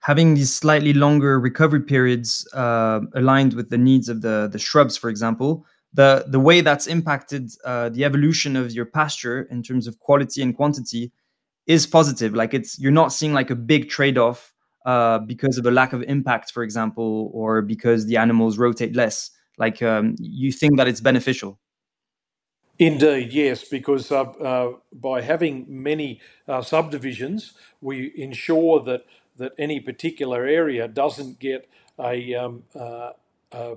[0.00, 4.96] having these slightly longer recovery periods uh, aligned with the needs of the, the shrubs,
[4.96, 9.86] for example, the, the way that's impacted uh, the evolution of your pasture in terms
[9.86, 11.12] of quality and quantity
[11.66, 12.34] is positive.
[12.34, 14.52] Like it's you're not seeing like a big trade-off
[14.84, 19.30] uh, because of a lack of impact, for example, or because the animals rotate less.
[19.58, 21.58] Like um, you think that it's beneficial.
[22.78, 29.06] Indeed, yes, because uh, uh, by having many uh, subdivisions, we ensure that
[29.38, 31.68] that any particular area doesn't get
[32.00, 33.12] a, um, uh,
[33.52, 33.76] a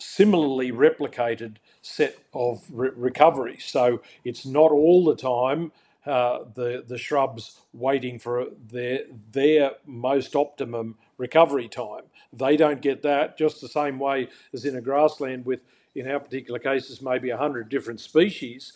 [0.00, 3.58] similarly replicated set of re- recovery.
[3.60, 5.72] So it's not all the time
[6.06, 9.00] uh, the the shrubs waiting for their
[9.32, 12.04] their most optimum recovery time.
[12.32, 15.62] They don't get that just the same way as in a grassland with
[15.96, 18.72] in our particular cases, maybe 100 different species,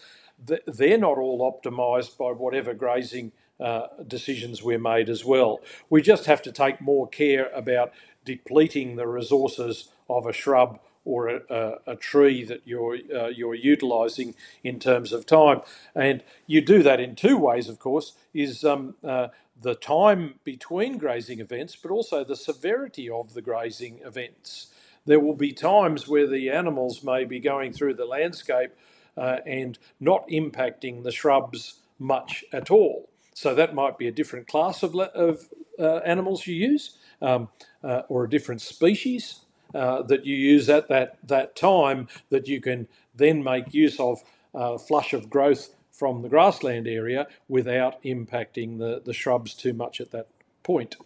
[0.67, 5.61] they're not all optimised by whatever grazing uh, decisions we're made as well.
[5.91, 7.93] We just have to take more care about
[8.25, 13.55] depleting the resources of a shrub or a, a, a tree that you're uh, you're
[13.55, 15.63] utilising in terms of time,
[15.95, 17.69] and you do that in two ways.
[17.69, 19.29] Of course, is um, uh,
[19.61, 24.70] the time between grazing events, but also the severity of the grazing events
[25.11, 28.71] there will be times where the animals may be going through the landscape
[29.17, 33.11] uh, and not impacting the shrubs much at all.
[33.35, 35.49] So that might be a different class of, of
[35.79, 37.49] uh, animals you use, um,
[37.83, 39.41] uh, or a different species
[39.75, 44.23] uh, that you use at that that time that you can then make use of
[44.55, 50.01] uh, flush of growth from the grassland area without impacting the, the shrubs too much
[50.01, 50.27] at that
[50.63, 50.97] point.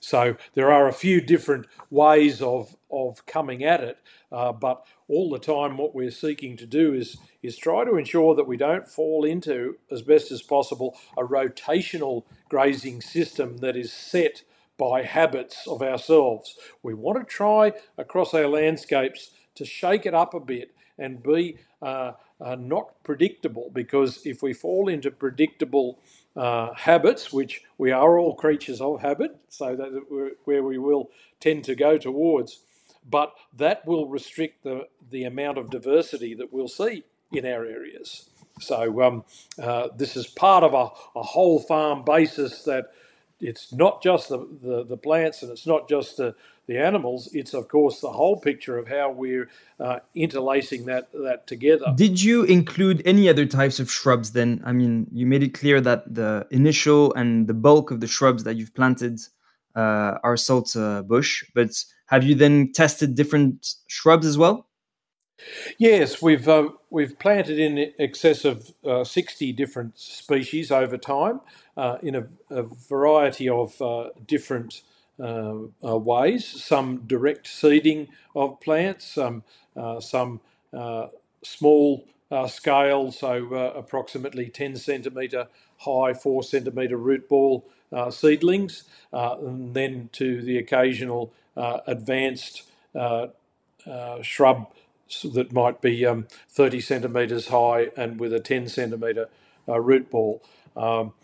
[0.00, 3.98] So there are a few different ways of of coming at it,
[4.32, 8.34] uh, but all the time what we're seeking to do is is try to ensure
[8.34, 13.92] that we don't fall into as best as possible a rotational grazing system that is
[13.92, 14.42] set
[14.78, 16.56] by habits of ourselves.
[16.82, 21.58] We want to try across our landscapes to shake it up a bit and be
[21.82, 26.00] uh, uh, not predictable because if we fall into predictable
[26.38, 31.10] uh, habits, which we are all creatures of habit, so that where we will
[31.40, 32.60] tend to go towards,
[33.08, 38.30] but that will restrict the, the amount of diversity that we'll see in our areas.
[38.60, 39.24] So um,
[39.60, 42.92] uh, this is part of a, a whole farm basis that
[43.40, 46.34] it's not just the, the, the plants and it's not just the,
[46.68, 49.48] the animals, it's of course the whole picture of how we're
[49.80, 51.86] uh, interlacing that that together.
[51.96, 54.62] Did you include any other types of shrubs then?
[54.64, 58.44] I mean, you made it clear that the initial and the bulk of the shrubs
[58.44, 59.18] that you've planted
[59.74, 61.70] uh, are salt uh, bush, but
[62.06, 64.66] have you then tested different shrubs as well?
[65.78, 71.40] Yes, we've uh, we've planted in excess of uh, sixty different species over time
[71.76, 74.82] uh, in a, a, variety of uh, different
[75.20, 76.46] Um, uh, ways.
[76.46, 79.44] Some direct seeding of plants, some
[79.76, 80.40] uh, some
[80.72, 81.08] uh,
[81.42, 82.04] small
[82.48, 85.48] scale, so approximately ten centimetre
[85.78, 87.66] high, four centimetre root ball
[88.10, 92.64] seedlings, and then to the occasional advanced
[94.22, 94.68] shrub
[95.34, 99.28] that might be um, 30 centimetres high and with a 10 centimetre
[99.68, 100.42] uh, root ball.
[100.76, 101.14] Um,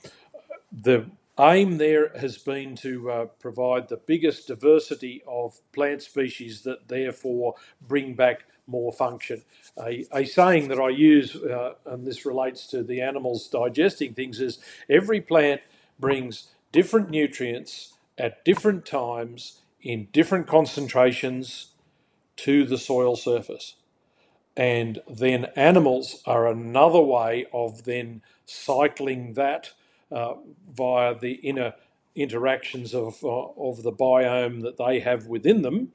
[0.72, 1.06] the
[1.38, 7.54] aim there has been to uh, provide the biggest diversity of plant species that therefore
[7.80, 9.42] bring back more function.
[9.78, 14.40] A, a saying that I use, uh, and this relates to the animals digesting things,
[14.40, 14.58] is
[14.88, 15.60] every plant
[15.98, 21.68] brings different nutrients at different times in different concentrations
[22.36, 23.74] to the soil surface.
[24.56, 29.72] And then animals are another way of then cycling that
[30.10, 31.74] via the inner
[32.14, 35.92] interactions of, uh, of the biome that they have within them.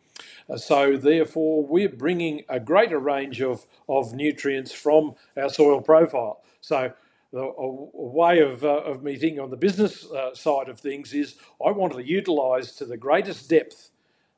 [0.50, 6.42] Uh, so, therefore, we're bringing a greater range of, of nutrients from our soil profile.
[6.60, 6.92] So,
[7.34, 11.14] a, a way of, uh, of me thinking on the business uh, side of things
[11.14, 11.36] is
[11.66, 13.92] I want to utilise to the greatest depth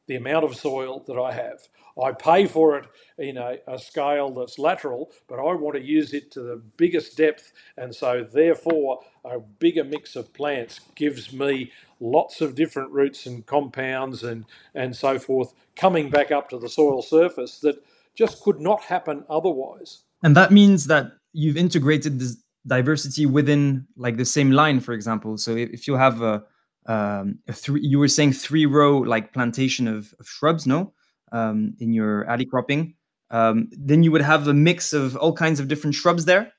[0.07, 1.67] the amount of soil that I have.
[2.01, 2.85] I pay for it
[3.17, 7.17] in a, a, scale that's lateral, but I want to use it to the biggest
[7.17, 7.51] depth.
[7.77, 13.45] And so, therefore, a bigger mix of plants gives me lots of different roots and
[13.45, 17.83] compounds and, and so forth coming back up to the soil surface that
[18.15, 20.03] just could not happen otherwise.
[20.23, 22.37] And that means that you've integrated this
[22.67, 25.37] diversity within like the same line, for example.
[25.37, 26.43] So if you have a,
[26.87, 30.93] um, three, you were saying three row like plantation of, of shrubs, no?
[31.31, 32.95] Um, in your alley cropping.
[33.29, 36.51] um, then you would have a mix of all kinds of different shrubs there.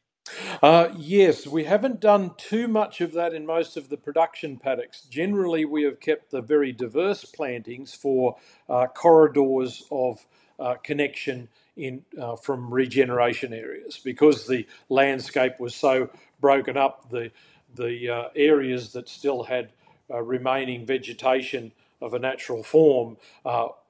[0.63, 5.03] Uh, yes, we haven't done too much of that in most of the production paddocks.
[5.03, 8.37] Generally, we have kept the very diverse plantings for
[8.69, 10.25] uh, corridors of
[10.59, 16.11] uh, connection in uh, from regeneration areas because the landscape was so
[16.41, 17.11] broken up.
[17.11, 17.33] The
[17.75, 19.73] the uh, areas that still had
[20.11, 23.17] uh, remaining vegetation of a natural form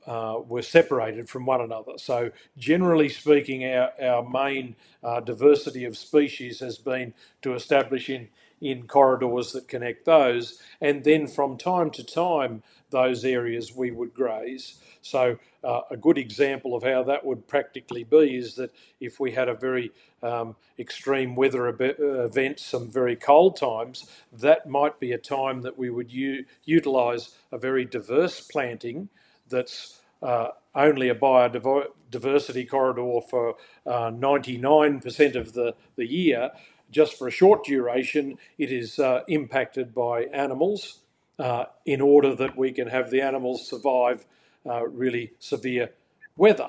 [0.06, 1.92] uh, uh, were separated from one another.
[1.98, 8.28] So, generally speaking, our, our main uh, diversity of species has been to establish in,
[8.60, 14.14] in corridors that connect those, and then from time to time, those areas we would
[14.14, 14.76] graze.
[15.02, 19.32] So, uh, a good example of how that would practically be is that if we
[19.32, 19.90] had a very
[20.22, 25.90] um, extreme weather event, some very cold times, that might be a time that we
[25.90, 29.08] would u- utilise a very diverse planting
[29.52, 33.54] that's uh, only a biodiversity corridor for
[33.86, 36.50] uh, 99% of the, the year.
[36.90, 40.98] Just for a short duration, it is uh, impacted by animals
[41.38, 44.26] uh, in order that we can have the animals survive
[44.66, 45.90] uh, really severe
[46.36, 46.68] weather.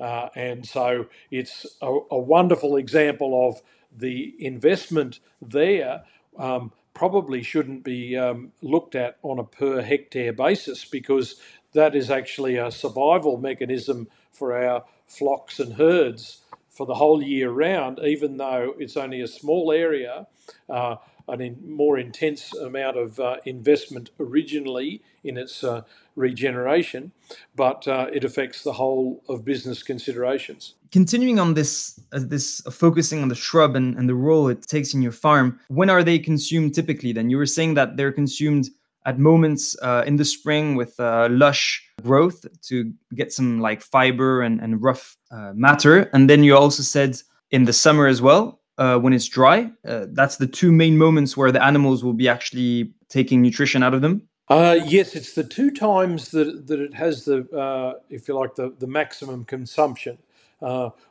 [0.00, 3.62] Uh, and so it's a, a, wonderful example of
[3.96, 6.02] the investment there.
[6.36, 11.36] Um, probably shouldn't be um, looked at on a per hectare basis because
[11.74, 17.50] that is actually a survival mechanism for our flocks and herds for the whole year
[17.50, 20.26] round, even though it's only a small area,
[20.70, 20.96] uh,
[21.28, 25.82] an in more intense amount of uh, investment originally in its uh,
[26.16, 27.12] regeneration,
[27.54, 30.74] but uh, it affects the whole of business considerations.
[30.90, 34.92] Continuing on this, uh, this focusing on the shrub and, and the role it takes
[34.94, 37.12] in your farm, when are they consumed typically?
[37.12, 38.70] Then you were saying that they're consumed
[39.04, 44.42] at moments uh, in the spring with uh, lush growth to get some like fiber
[44.42, 46.10] and, and rough uh, matter.
[46.12, 47.16] And then you also said
[47.50, 49.70] in the summer as well, uh, when it's dry.
[49.86, 53.94] Uh, that's the two main moments where the animals will be actually taking nutrition out
[53.94, 54.28] of them.
[54.48, 58.74] Uh, yes, it's the two times that, that it has the, if you like, the,
[58.78, 60.18] the maximum consumption.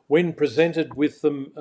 [0.07, 1.51] when presented with them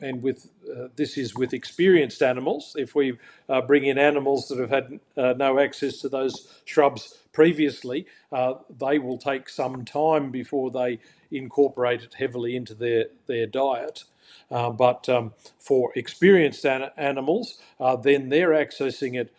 [0.00, 2.76] and with uh, this is with experienced animals.
[2.78, 3.18] If we
[3.48, 8.54] uh, bring in animals that have had uh, no access to those shrubs previously, uh,
[8.80, 14.04] they will take some time before they incorporate it heavily into their their diet.
[14.50, 19.32] Uh, but um, for experienced an- animals, uh, then they're accessing it.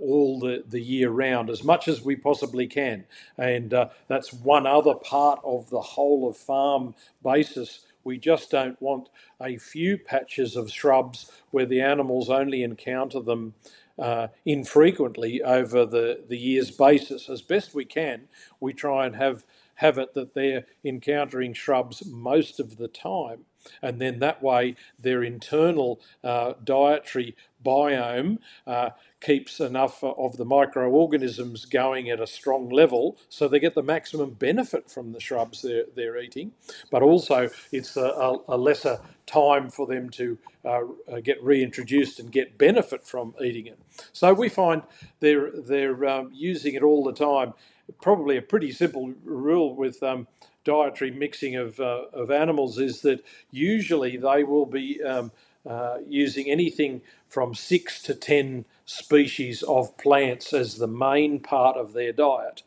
[0.00, 3.04] all the, the year round, as much as we possibly can.
[3.38, 3.74] And
[4.08, 6.94] that's one other part of the whole of farm
[7.24, 9.08] basis we just don't want
[9.40, 13.54] a few patches of shrubs where the animals only encounter them
[13.98, 17.28] uh, infrequently over the, the year's basis.
[17.28, 18.28] As best we can,
[18.60, 19.44] we try and have,
[19.74, 23.44] have it that they're encountering shrubs most of the time.
[23.82, 27.34] And then that way, their internal uh, dietary
[27.64, 28.38] biome
[28.68, 28.90] uh,
[29.26, 34.30] keeps enough of the microorganisms going at a strong level so they get the maximum
[34.30, 36.52] benefit from the shrubs they're, they're eating.
[36.92, 42.30] But also, it's a, a lesser time for them to uh, uh, get reintroduced and
[42.30, 43.80] get benefit from eating it.
[44.12, 44.82] So we find
[45.18, 47.54] they're, they're um, using it all the time.
[48.00, 50.28] Probably a pretty simple rule with um,
[50.62, 55.32] dietary mixing of, uh, of animals is that usually they will be um,
[55.68, 61.92] uh, using anything from six to ten species of plants as the main part of
[61.92, 62.62] their diet.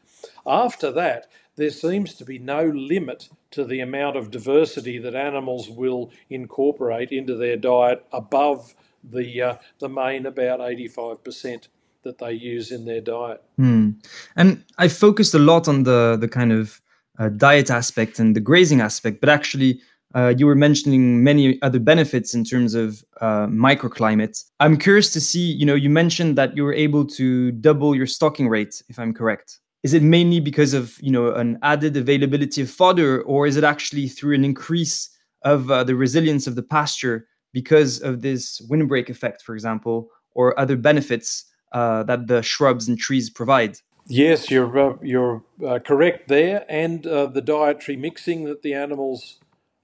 [0.46, 5.70] After that, there seems to be no limit to the amount of diversity that animals
[5.70, 11.68] will incorporate into their diet above the uh, the main about 85%
[12.04, 13.44] that they use in their diet.
[13.58, 13.92] Hmm.
[14.36, 16.82] And I focused a lot on the the kind of
[17.18, 19.82] uh, diet aspect and the grazing aspect, but actually
[20.16, 24.44] uh, you were mentioning many other benefits in terms of uh, microclimate.
[24.60, 28.08] I'm curious to see, you know, you mentioned that you were able to double your
[28.08, 29.60] stocking rate, if I'm correct.
[29.84, 33.64] Is it mainly because of, you know, an added availability of fodder, or is it
[33.64, 35.10] actually through an increase
[35.44, 40.60] of uh, the resilience of the pasture because of this windbreak effect, for example, or
[40.60, 43.78] other benefits uh, that the shrubs and trees provide?
[44.08, 49.38] Yes, you're uh, you're uh, correct there, and the dietary mixing that the animals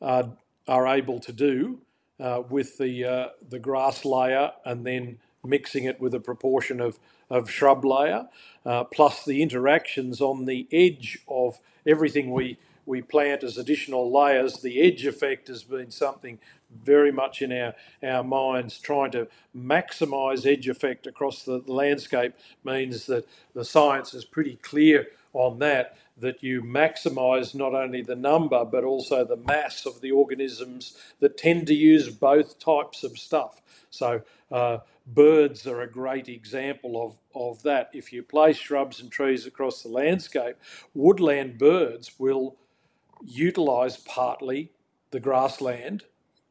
[0.06, 0.30] uh,
[0.68, 1.82] are able to do
[2.20, 7.00] uh, with the uh, the grass layer and then mixing it with a proportion of,
[7.30, 8.28] of shrub layer,
[8.66, 14.62] uh, plus the interactions on the edge of everything we, we plant as additional layers.
[14.62, 16.40] The edge effect has been something
[16.84, 18.80] very much in our, our minds.
[18.80, 22.34] Trying to maximise edge effect across the landscape
[22.64, 28.16] means that the science is pretty clear on that that you maximize not only the
[28.16, 33.18] number but also the mass of the organisms that tend to use both types of
[33.18, 33.62] stuff.
[33.90, 37.90] So, uh, birds are a great example of, of that.
[37.94, 40.56] If you place shrubs and trees across the landscape,
[40.94, 42.56] woodland birds will
[43.24, 44.72] utilize partly
[45.12, 46.04] the grassland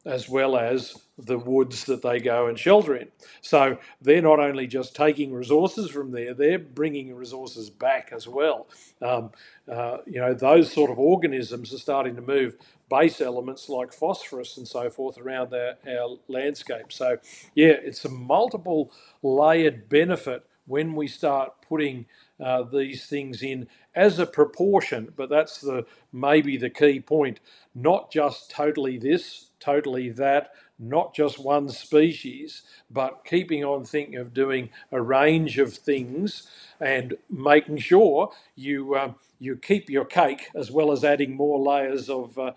[0.05, 3.09] as well as the woods that they go and shelter in.
[3.41, 8.67] So they're not only just taking resources from there, they're bringing resources back as well.
[9.01, 9.31] Um,
[9.71, 12.55] uh, you know, those sort of organisms are starting to move
[12.89, 16.91] base elements like phosphorus and so forth around our, our landscape.
[16.91, 17.17] So,
[17.55, 18.91] yeah, it's a multiple
[19.23, 22.05] layered benefit when we start putting
[22.43, 27.39] uh, these things in as a proportion, but that's the maybe the key point.
[27.73, 34.33] Not just totally this, totally that, not just one species, but keeping on thinking of
[34.33, 40.71] doing a range of things and making sure you uh, you keep your cake as
[40.71, 42.51] well as adding more layers of uh,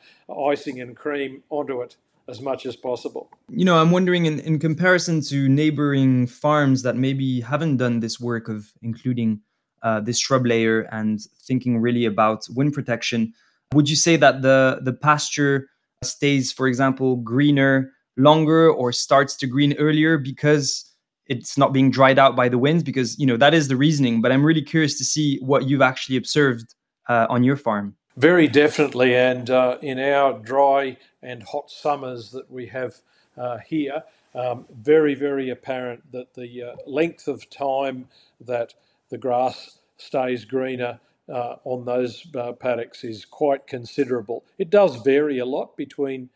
[0.48, 1.96] icing and cream onto it
[2.28, 3.30] as much as possible.
[3.48, 8.20] You know, I'm wondering in, in comparison to neighboring farms that maybe haven't done this
[8.20, 9.40] work of including
[9.82, 13.32] uh, this shrub layer and thinking really about wind protection,
[13.74, 15.68] would you say that the the pasture
[16.02, 20.84] stays, for example, greener longer or starts to green earlier because
[21.26, 22.82] it's not being dried out by the winds?
[22.82, 25.82] Because you know that is the reasoning but i'm really curious to see what you've
[25.82, 26.74] actually observed
[27.08, 27.96] uh, on your farm.
[28.16, 32.96] Very definitely and uh, in our dry and hot summers that we have
[33.36, 34.02] uh, here
[34.34, 38.08] um, very very apparent that the uh, length of time
[38.40, 38.74] that
[39.10, 45.38] the grass stays greener uh, on those uh, paddocks is quite considerable it does vary
[45.38, 46.30] a lot between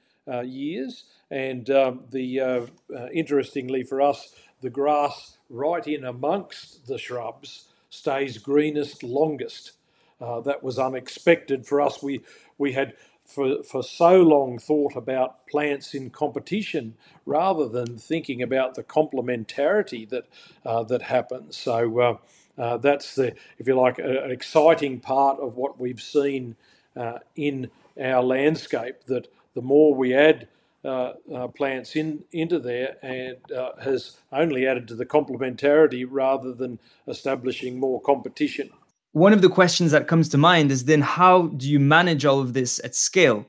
[0.45, 2.69] years and um, the
[3.13, 9.73] interestingly for us the grass right in amongst the shrubs stays greenest longest.
[10.21, 12.03] Uh, that was unexpected for us.
[12.03, 12.23] We
[12.57, 12.95] we had
[13.27, 16.95] for for so long thought about plants in competition
[17.27, 20.27] rather than thinking about the complementarity that
[20.65, 21.57] uh, that happens.
[21.57, 22.21] So
[22.59, 26.57] uh, that's the if you like an exciting part of what we've seen
[26.97, 29.05] uh, in our landscape.
[29.07, 30.49] That the more we add
[30.85, 36.53] uh, uh, plants in into there and uh, has only added to the complementarity rather
[36.53, 38.71] than establishing more competition.
[39.13, 42.41] One of the questions that comes to mind is then how do you manage all
[42.41, 43.47] of this at scale?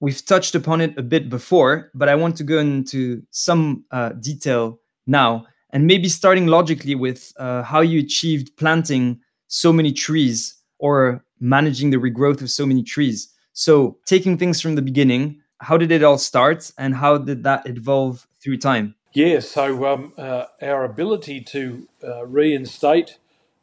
[0.00, 3.84] We've touched upon it a bit before, but I want to go into some
[4.20, 10.54] detail now and maybe starting logically with uh, how you achieved planting so many trees
[10.78, 13.28] or managing the regrowth of so many trees.
[13.52, 17.66] So, taking things from the beginning, how did it all start and how did that
[17.66, 18.94] evolve through time?
[19.12, 23.18] Yeah, so um, uh, our ability to uh, reinstate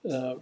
[0.10, 0.36] uh,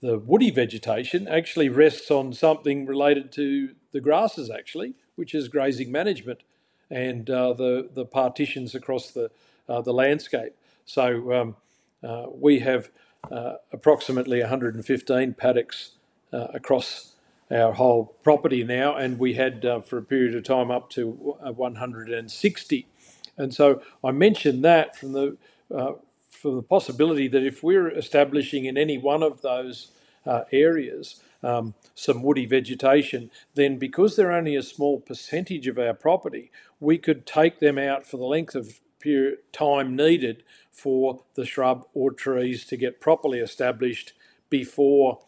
[0.00, 5.92] the woody vegetation actually rests on something related to the grasses, actually, which is grazing
[5.92, 6.40] management
[6.90, 9.30] and uh, the the partitions across the
[9.68, 10.54] uh, the landscape.
[10.84, 11.56] So um,
[12.02, 12.90] uh, we have
[13.72, 15.92] approximately 115 paddocks
[16.32, 17.14] across
[17.50, 21.36] our whole property now, and we had uh, for a period of time up to
[21.44, 22.86] uh, 160.
[23.36, 25.36] And so I mentioned that from the
[25.74, 25.92] uh,
[26.30, 29.92] for the possibility that if we're establishing in any one of those
[30.26, 35.94] uh, areas um, some woody vegetation, then because they're only a small percentage of our
[35.94, 40.42] property, we could take them out for the length of period, time needed
[40.74, 44.12] for the shrub or trees to get properly established
[44.50, 45.20] before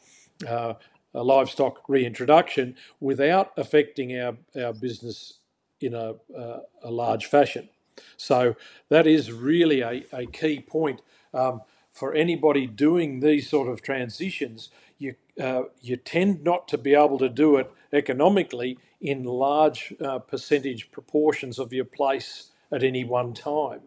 [0.47, 0.74] uh,
[1.14, 5.38] livestock reintroduction without affecting our, our business
[5.80, 7.68] in a, uh, a large fashion.
[8.16, 8.57] So
[8.88, 11.01] that is really a, a key point
[11.32, 14.68] um, for anybody doing these sort of transitions.
[14.99, 20.18] You, uh, you tend not to be able to do it economically in large uh,
[20.18, 23.80] percentage proportions of your place at any one time.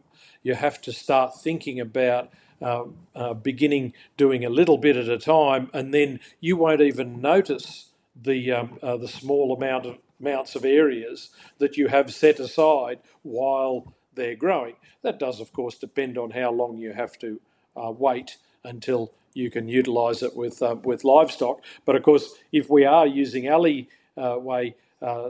[0.44, 2.30] You have to start thinking about
[2.62, 2.84] uh,
[3.16, 7.90] uh, beginning doing a little bit at a time, and then you won't even notice
[8.22, 11.30] the um, uh, the small amount of amounts of areas
[11.60, 14.76] that you have set aside while they're growing.
[15.04, 17.40] That does, of course, depend on how long you have to
[17.78, 18.36] uh, wait
[18.66, 21.62] until you can utilise it with uh, with livestock.
[21.86, 24.76] But of course, if we are using alleyway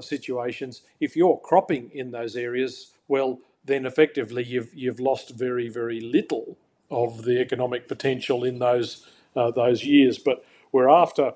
[0.01, 3.39] situations, if you're cropping in those areas, well,
[3.69, 6.57] then effectively you've you've lost very very little
[6.89, 9.05] of the economic potential in those
[9.35, 10.17] uh, those years.
[10.17, 11.33] But we're after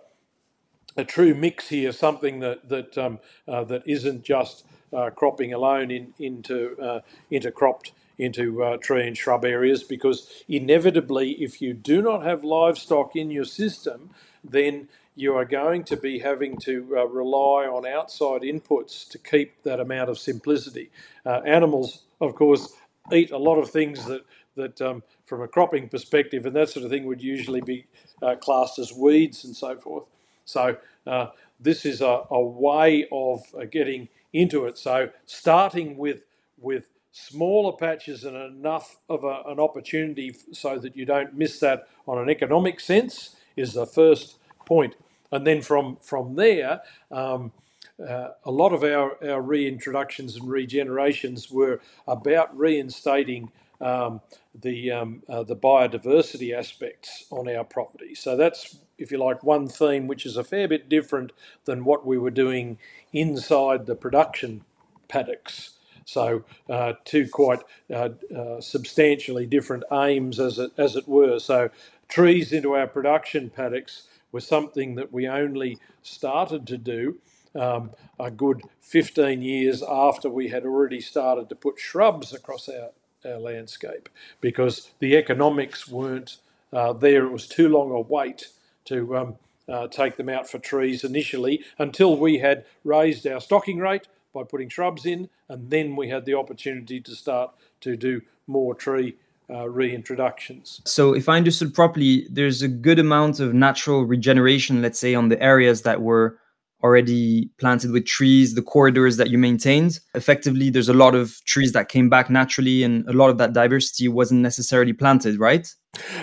[0.96, 5.92] a true mix here, something that that um, uh, that isn't just uh, cropping alone
[5.92, 12.02] in, into uh, intercropped into uh, tree and shrub areas, because inevitably, if you do
[12.02, 14.12] not have livestock in your system,
[14.44, 19.62] then you are going to be having to uh, rely on outside inputs to keep
[19.64, 20.90] that amount of simplicity.
[21.26, 22.74] Uh, animals, of course,
[23.12, 26.86] eat a lot of things that that um, from a cropping perspective and that sort
[26.86, 27.86] of thing would usually be
[28.22, 30.06] uh, classed as weeds and so forth.
[30.46, 31.28] So uh,
[31.60, 34.78] this is a, a way of uh, getting into it.
[34.78, 36.22] So starting with
[36.60, 41.88] with smaller patches and enough of a, an opportunity so that you don't miss that
[42.08, 44.96] on an economic sense is the first point.
[45.32, 47.52] And then from from there, um,
[48.00, 53.52] uh, a lot of our, our reintroductions and regenerations were about reinstating
[53.82, 54.22] um,
[54.56, 58.16] the um, uh, the biodiversity aspects on our property.
[58.16, 61.32] So that's, if you like, one theme which is a fair bit different
[61.66, 62.78] than what we were doing
[63.12, 64.64] inside the production
[65.08, 65.72] paddocks.
[66.06, 67.62] So uh, two quite
[67.94, 71.40] uh, uh, substantially different aims, as it as it were.
[71.40, 71.70] So
[72.08, 74.04] trees into our production paddocks
[74.34, 77.20] was something that we only started to do
[77.56, 82.90] um, a good 15 years after we had already started to put shrubs across our,
[83.26, 84.10] our landscape
[84.42, 86.38] because the economics weren't
[86.74, 87.26] uh, there.
[87.26, 88.50] It was too long a wait
[88.86, 89.36] to um,
[89.70, 94.44] uh, take them out for trees initially until we had raised our stocking rate by
[94.44, 99.16] putting shrubs in, and then we had the opportunity to start to do more tree
[99.54, 100.82] uh, reintroductions.
[100.88, 105.30] So, if I understood properly, there's a good amount of natural regeneration, let's say, on
[105.30, 106.40] the areas that were
[106.84, 110.00] already planted with trees, the corridors that you maintained.
[110.16, 113.54] Effectively, there's a lot of trees that came back naturally, and a lot of that
[113.54, 115.74] diversity wasn't necessarily planted, right?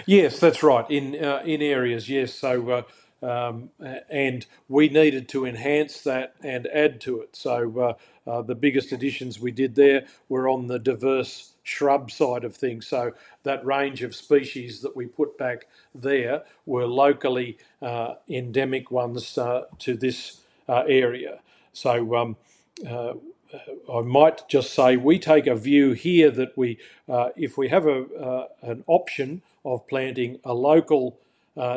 [0.05, 0.89] Yes, that's right.
[0.91, 2.35] In uh, in areas, yes.
[2.35, 2.71] So.
[2.71, 2.83] Uh,
[3.23, 3.69] um,
[4.09, 7.37] and we needed to enhance that and add to it.
[7.37, 7.79] So
[8.27, 12.57] uh, uh, the biggest additions we did there were on the diverse shrub side of
[12.57, 12.87] things.
[12.87, 19.37] So that range of species that we put back there were locally uh, endemic ones
[19.39, 21.41] uh, to this uh, area.
[21.73, 22.37] So um,
[22.89, 23.15] uh,
[23.93, 27.87] I might just say we take a view here that we, uh, if we have
[27.87, 31.19] a, uh, an option of planting a local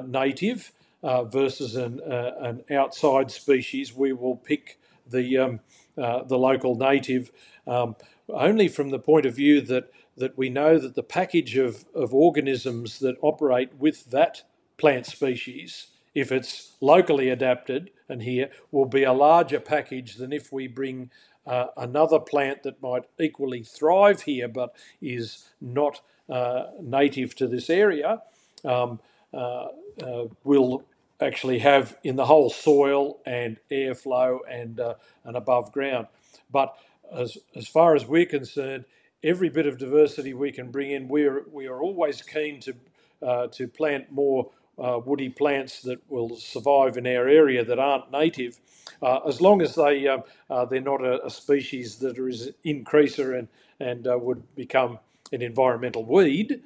[0.06, 0.72] native
[1.02, 5.60] versus an, an outside species, we will pick the um,
[5.96, 7.32] the local native
[7.68, 7.96] um,
[8.30, 12.14] only from the point of view that that we know that the package of, of
[12.14, 14.44] organisms that operate with that
[14.78, 20.52] plant species if it's locally adapted and here will be a larger package than if
[20.52, 21.10] we bring
[21.48, 27.70] uh, another plant that might equally thrive here but is not uh, native to this
[27.70, 28.22] area
[28.64, 29.00] um,
[29.34, 29.68] uh,
[30.02, 30.86] uh will
[31.24, 36.08] actually have in the whole soil and airflow and uh, and above ground.
[36.52, 36.76] But
[37.16, 38.86] as, as far as we're concerned
[39.24, 42.74] every bit of diversity we can bring in we're we are always keen to
[43.22, 48.11] uh, to plant more uh, woody plants that will survive in our area that aren't
[48.11, 48.59] native,
[49.01, 53.38] uh, as long as they um, uh, they're not a, a, species that is increaser
[53.38, 53.47] and
[53.80, 54.99] and uh, would become
[55.32, 56.61] an environmental weed.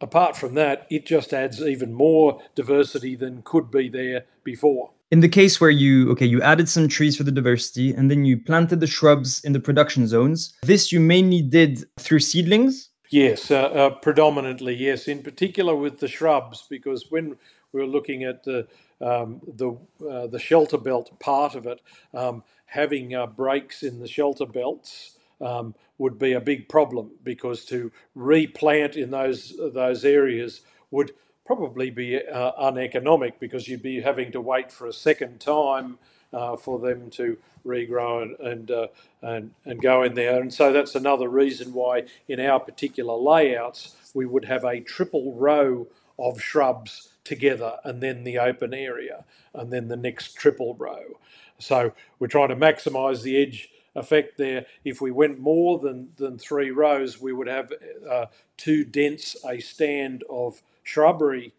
[0.00, 4.90] Apart from that, it just adds even more diversity than could be there before.
[5.12, 8.24] In the case where you okay, you added some trees for the diversity, and then
[8.24, 10.54] you planted the shrubs in the production zones.
[10.62, 15.06] This you mainly did through seedlings Yes, uh, uh, predominantly yes.
[15.06, 17.36] In particular with the shrubs, because when
[17.72, 18.66] we were looking at the
[19.02, 19.72] um, the
[20.08, 21.82] uh, the shelter belt part of it,
[22.14, 27.66] um, having uh, breaks in the shelter belts um, would be a big problem because
[27.66, 31.12] to replant in those those areas would
[31.44, 35.98] probably be uh, uneconomic because you'd be having to wait for a second time
[36.32, 38.86] uh, for them to regrow and and, uh,
[39.20, 40.40] and and go in there.
[40.40, 45.34] And so that's another reason why in our particular layouts we would have a triple
[45.34, 45.86] row
[46.18, 49.24] of shrubs together and then the open area
[49.54, 51.02] and then the next triple row.
[51.58, 54.66] So we're trying to maximise the edge effect there.
[54.84, 57.72] If we went more than, than three rows, we would have
[58.10, 58.26] uh,
[58.56, 61.52] too dense a stand of shrubbery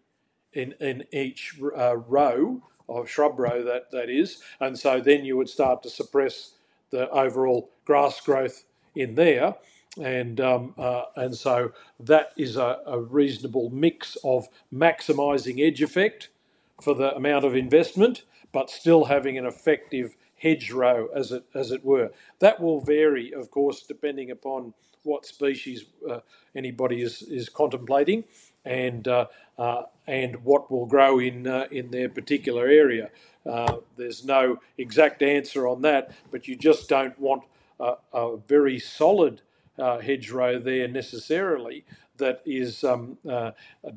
[0.54, 4.42] in, in each uh, row of shrub row that, that is.
[4.60, 6.52] And so then you would start to suppress
[6.92, 8.64] the overall grass growth
[8.96, 9.56] in there.
[10.02, 16.30] And, um, uh, and so that is a, a reasonable mix of maximising edge effect
[16.82, 21.86] for the amount of investment, but still having an effective hedgerow, as it as it
[21.86, 22.12] were.
[22.40, 26.20] That will vary, of course, depending upon what species uh,
[26.56, 28.24] anybody is is contemplating
[28.66, 33.10] and uh, uh, and what will grow in uh, in their particular area.
[33.98, 37.44] There's no exact answer on that, but you just don't want
[37.80, 39.42] a, a very solid
[39.78, 41.84] hedgerow there necessarily
[42.18, 43.18] that is um,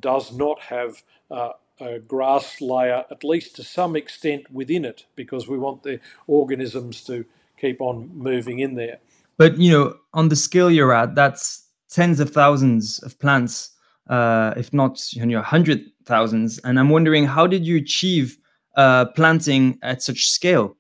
[0.00, 5.58] does not have a grass layer, at least to some extent, within it, because we
[5.58, 7.24] want the organisms to
[7.56, 8.98] keep on moving in there.
[9.36, 13.70] But you know, on the scale you're at, that's tens of thousands of plants,
[14.08, 16.58] uh, if not you know, hundred thousands.
[16.58, 18.38] And I'm wondering, how did you achieve
[18.76, 20.76] uh, planting at such scale?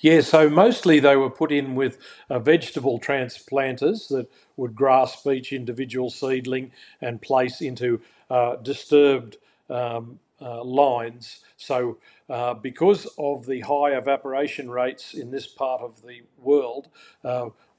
[0.00, 1.98] Yeah, so mostly they were put in with
[2.30, 8.00] uh, vegetable transplanters that would grasp each individual seedling and place into
[8.30, 9.38] uh, disturbed
[9.68, 11.40] um, uh, lines.
[11.56, 11.98] So,
[12.28, 16.88] uh, because of the high evaporation rates in this part of the world,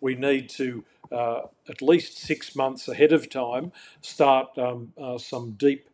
[0.02, 5.90] we need to uh, at least six months ahead of time start um, some deep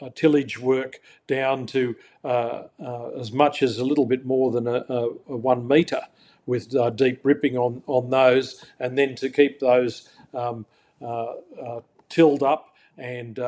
[0.00, 4.66] uh, tillage work down to uh, uh, as much as a little bit more than
[4.66, 6.02] a, a, a one metre
[6.46, 10.64] with uh, deep ripping on, on those, and then to keep those um,
[11.02, 13.38] uh, uh, tilled up and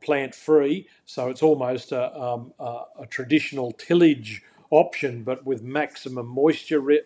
[0.00, 0.86] plant free.
[1.06, 7.02] So it's almost a, um, a, traditional tillage option, but with maximum moisture re-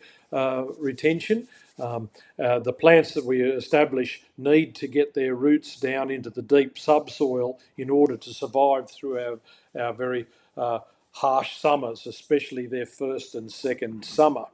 [0.79, 1.49] retention.
[1.79, 6.43] Um, uh, the plants that we establish need to get their roots down into the
[6.43, 9.39] deep subsoil in order to survive through our,
[9.81, 10.81] our very uh,
[11.13, 14.47] harsh summers, especially their first and second summer.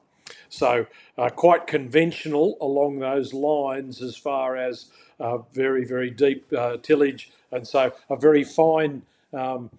[0.48, 0.86] So,
[1.18, 4.86] uh, quite conventional along those lines as far as
[5.18, 9.02] uh, very, very deep uh, tillage, and so a very fine
[9.32, 9.70] um,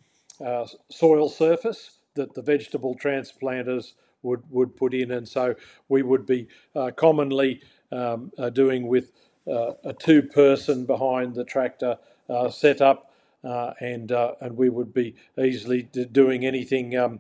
[0.43, 3.93] uh, soil surface that the vegetable transplanters
[4.24, 5.11] would, would put in.
[5.11, 5.55] And so
[5.88, 7.61] we would be uh, commonly
[7.91, 9.11] um, uh, doing with
[9.47, 11.97] uh, a two person behind the tractor
[12.30, 13.07] uh, setup.
[13.43, 17.19] Uh, and and we would be easily doing anything um,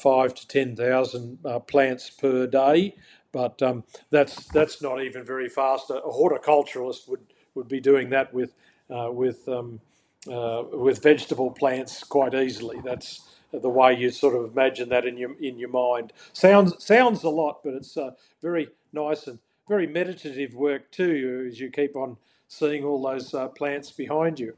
[0.00, 1.38] five to ten thousand
[1.68, 2.96] plants per day,
[3.30, 5.88] but um, that's that's not even very fast.
[5.90, 7.20] A, a, horticulturalist would,
[7.54, 8.52] would be doing that with
[8.88, 9.78] with um,
[10.26, 12.80] with vegetable plants quite easily.
[12.84, 13.20] That's
[13.52, 16.12] the way you sort of imagine that in your in your mind.
[16.32, 19.38] Sounds sounds a lot, but it's uh, very nice and
[19.68, 22.16] very meditative work too, as you keep on
[22.48, 24.54] seeing all those uh, plants behind you.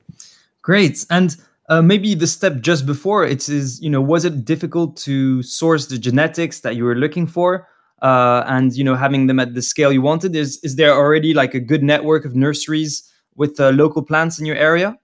[0.62, 1.36] Great, and
[1.68, 5.86] uh, maybe the step just before it is, you know, was it difficult to source
[5.86, 7.68] the genetics that you were looking for?
[8.00, 11.34] Uh, and you know, having them at the scale you wanted, is is there already
[11.34, 14.98] like a good network of nurseries with uh, local plants in your area?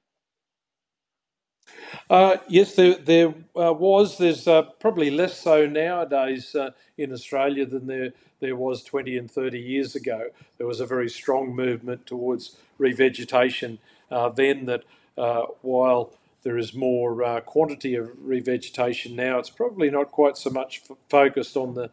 [2.11, 4.19] Uh, yes, there, there uh, was.
[4.19, 9.31] There's uh, probably less so nowadays uh, in Australia than there, there was 20 and
[9.31, 10.29] 30 years ago.
[10.59, 13.79] There was a very strong movement towards revegetation
[14.11, 14.85] uh, then that
[15.19, 16.13] uh, while
[16.45, 21.57] there is more quantity of revegetation now, it's probably not quite so much f- focused
[21.59, 21.91] on the,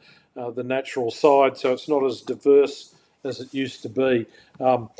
[0.51, 2.95] the natural side, so it's not as diverse
[3.25, 4.27] as it used to be.
[4.61, 4.91] Um,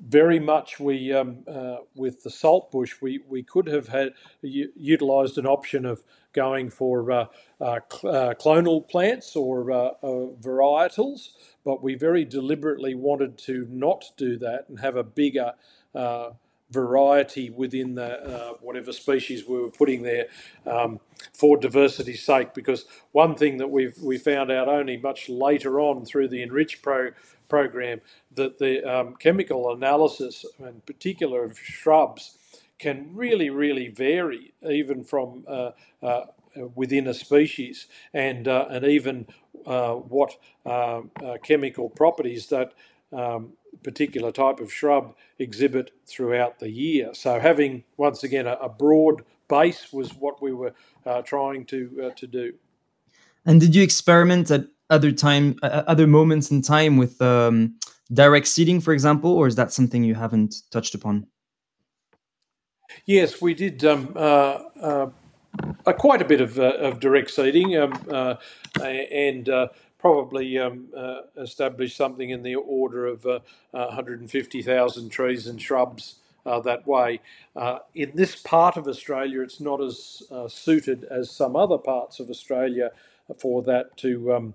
[0.00, 4.12] very much we um, uh, with the saltbush we, we could have had
[4.42, 7.26] utilized an option of going for uh,
[7.60, 11.30] uh, cl- uh, clonal plants or uh, uh, varietals
[11.64, 15.52] but we very deliberately wanted to not do that and have a bigger
[16.70, 20.26] variety within the whatever species we were putting there
[20.66, 20.98] um,
[21.34, 26.04] for diversity's sake because one thing that we've we found out only much later on
[26.04, 27.10] through the enrich pro
[27.52, 28.00] program
[28.34, 32.38] that the um, chemical analysis, in particular of shrubs,
[32.78, 35.72] can really, really vary even from uh,
[36.02, 36.24] uh,
[36.74, 39.26] within a species and, uh, and even
[39.66, 40.30] uh, what
[40.64, 42.72] uh, uh, chemical properties that
[43.12, 47.12] um, particular type of shrub exhibit throughout the year.
[47.12, 50.72] So having, once again, a, a broad base was what we were
[51.24, 52.54] trying to, to do.
[53.44, 57.74] And did you experiment at other time, uh, other moments in time with um,
[58.12, 61.26] direct seeding, for example, or is that something you haven't touched upon?
[63.06, 67.92] Yes, we did um, uh, uh, quite a bit of, uh, of direct seeding um,
[68.10, 68.34] uh,
[68.80, 70.88] and uh, probably um,
[71.36, 73.24] established something in the order of
[73.70, 77.20] 150,000 trees and shrubs that way.
[77.94, 82.90] in this part of Australia, it's not as suited as some other parts of Australia
[83.38, 84.54] for that to um,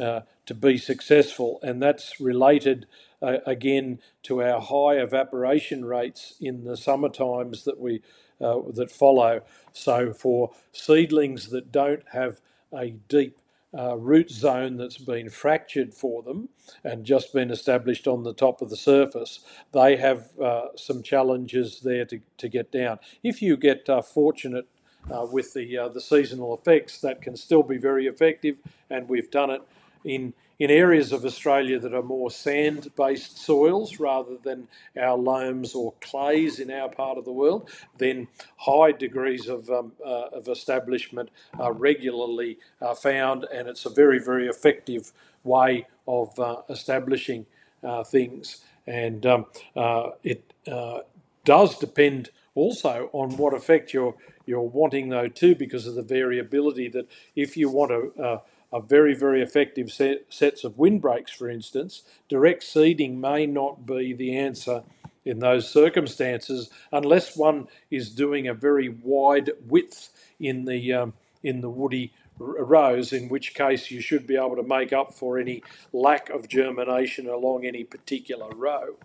[0.00, 2.86] uh, to be successful, and that's related
[3.22, 8.02] uh, again to our high evaporation rates in the summer times that we
[8.40, 9.42] uh, that follow.
[9.72, 12.40] So for seedlings that don't have
[12.72, 13.38] a deep
[13.76, 16.48] uh, root zone that's been fractured for them
[16.84, 19.40] and just been established on the top of the surface,
[19.72, 22.98] they have uh, some challenges there to, to get down.
[23.22, 24.66] If you get fortunate
[25.10, 28.58] uh, with the uh, the seasonal effects, that can still be very effective,
[28.90, 29.62] and we've done it
[30.04, 35.74] in in areas of Australia that are more sand based soils rather than our loams
[35.74, 37.68] or clays in our part of the world,
[37.98, 38.28] then
[38.58, 41.28] high degrees of, um, uh, of establishment
[41.58, 45.12] are regularly uh, found, and it's a very, very effective
[45.42, 47.46] way of uh, establishing
[47.82, 48.64] uh, things.
[48.86, 51.00] And um, uh, it uh,
[51.44, 54.14] does depend also on what effect you're,
[54.46, 58.40] you're wanting, though, too, because of the variability that if you want to
[58.74, 64.12] a very, very effective set, sets of windbreaks, for instance, direct seeding may not be
[64.12, 64.82] the answer
[65.24, 70.10] in those circumstances unless one is doing a very wide width
[70.40, 74.62] in the um, in the woody rows, in which case you should be able to
[74.62, 78.96] make up for any lack of germination along any particular row.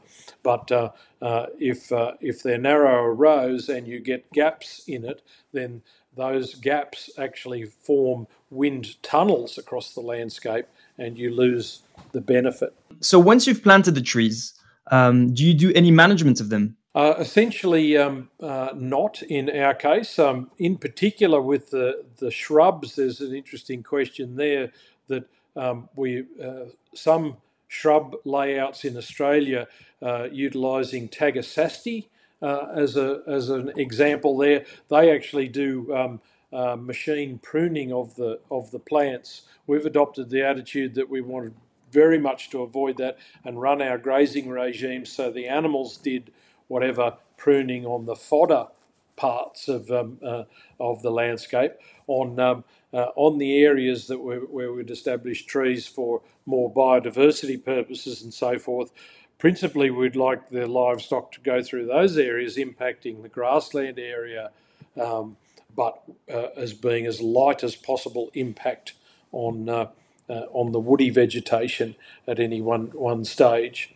[0.41, 0.91] But uh,
[1.21, 5.21] uh, if uh, if they're narrower rows and you get gaps in it,
[5.53, 5.83] then
[6.15, 10.65] those gaps actually form wind tunnels across the landscape
[10.97, 11.81] and you lose
[12.11, 12.73] the benefit.
[12.99, 14.53] So once you've planted the trees,
[14.91, 16.75] um, do you do any management of them?
[16.95, 20.17] Uh, essentially, um, uh, not in our case.
[20.17, 24.71] Um, in particular, with the, the shrubs, there's an interesting question there
[25.07, 26.65] that um, we uh,
[26.95, 29.67] some shrub layouts in Australia
[30.01, 32.07] uh, utilising Tagasaste
[32.41, 34.37] uh, as a as an example.
[34.37, 36.21] There, they actually do um,
[36.51, 39.43] uh, machine pruning of the of the plants.
[39.67, 41.53] We've adopted the attitude that we wanted
[41.91, 46.31] very much to avoid that and run our grazing regime so the animals did
[46.67, 48.67] whatever pruning on the fodder
[49.15, 50.43] parts of um, uh,
[50.79, 51.73] of the landscape
[52.07, 52.63] on um,
[52.93, 58.57] uh, on the areas that where we'd established trees for more biodiversity purposes and so
[58.57, 58.91] forth.
[59.37, 64.51] Principally, we'd like the livestock to go through those areas, impacting the grassland area.
[64.99, 65.37] Um,
[65.79, 68.91] but uh, as being as light as possible impact
[69.31, 69.85] on uh,
[70.29, 71.95] uh, on the woody vegetation
[72.27, 73.95] at any one one stage.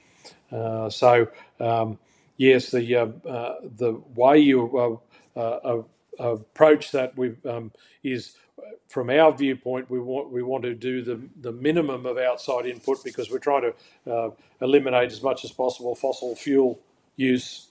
[0.49, 1.27] Uh, so
[1.59, 1.99] um,
[2.37, 5.01] yes, the uh, uh, the way you
[6.17, 7.11] approach that
[7.45, 8.37] um, is
[8.87, 13.03] from our viewpoint, we want we want to do the the minimum of outside input
[13.03, 13.73] because we're trying
[14.05, 16.79] to eliminate as much as possible fossil fuel
[17.17, 17.67] use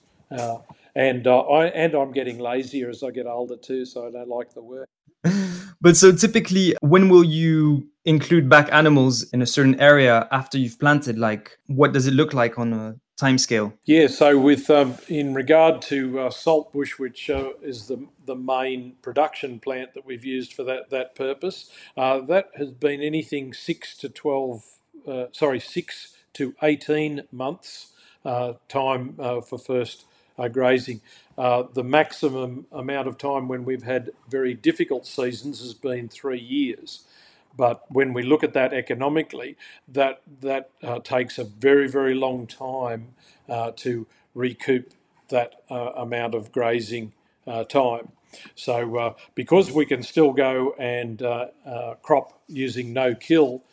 [0.95, 4.29] and uh, I and I'm getting lazier as I get older too, so I don't
[4.29, 4.89] like the work.
[5.81, 10.79] but so typically, when will you include back animals in a certain area after you've
[10.79, 11.17] planted?
[11.17, 13.73] Like, what does it look like on a time scale?
[13.85, 18.95] Yeah, so with um, in regard to uh, saltbush, which uh, is the the main
[19.01, 23.95] production plant that we've used for that that purpose, uh, that has been anything six
[23.97, 24.63] to twelve,
[25.07, 27.93] uh, sorry, six to eighteen months
[28.25, 30.05] uh, time uh, for first
[30.37, 31.01] uh, grazing.
[31.37, 36.39] Uh, the maximum amount of time when we've had very difficult seasons has been three
[36.39, 37.03] years.
[37.55, 39.57] But when we look at that economically,
[39.87, 43.09] that that uh, takes a very very long time
[43.49, 44.93] uh, to recoup
[45.29, 47.13] that uh, amount of grazing
[47.47, 48.09] uh, time.
[48.55, 51.21] So because we can still go and
[52.01, 53.63] crop using no kill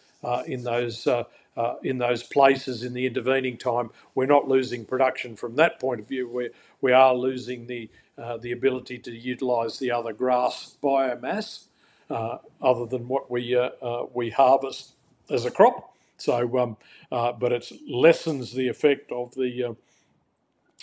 [0.47, 1.09] in those
[1.57, 6.01] uh, in those places in the intervening time, we're not losing production from that point
[6.01, 6.29] of view.
[6.29, 6.51] We
[6.81, 11.65] we are losing the uh, the ability to utilise the other grass biomass,
[12.09, 14.93] uh, other than what we uh, uh, we harvest
[15.29, 15.95] as a crop.
[16.19, 16.77] So, um,
[17.11, 19.77] uh, but it lessens the effect of the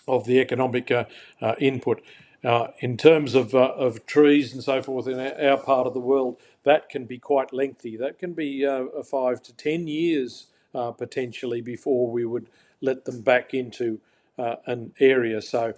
[0.07, 0.91] of the economic
[1.59, 2.01] input.
[2.79, 6.89] in terms of of trees and so forth in our part of the world, that
[6.89, 7.97] can be quite lengthy.
[7.97, 8.65] That can be
[9.05, 10.47] five to ten years
[10.77, 12.47] uh, potentially before we would
[12.81, 13.99] let them back into
[14.37, 15.41] uh, an area.
[15.41, 15.73] So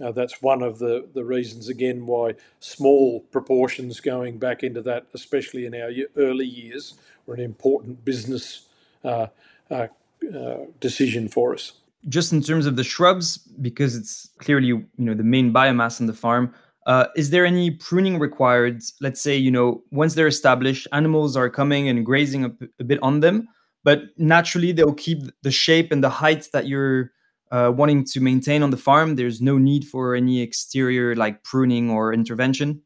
[0.00, 5.06] uh, that's one of the, the reasons, again, why small proportions going back into that,
[5.12, 6.94] especially in our early years,
[7.26, 8.66] were an important business
[9.04, 9.26] uh,
[9.70, 9.88] uh,
[10.34, 11.72] uh, decision for us.
[12.08, 16.06] Just in terms of the shrubs, because it's clearly you know the main biomass on
[16.06, 16.54] the farm,
[16.86, 18.82] uh, is there any pruning required?
[19.00, 22.98] Let's say, you know, once they're established, animals are coming and grazing a, a bit
[23.02, 23.48] on them
[23.84, 27.12] but naturally they'll keep the shape and the height that you're
[27.52, 29.14] uh, wanting to maintain on the farm.
[29.14, 32.82] There's no need for any exterior like pruning or intervention.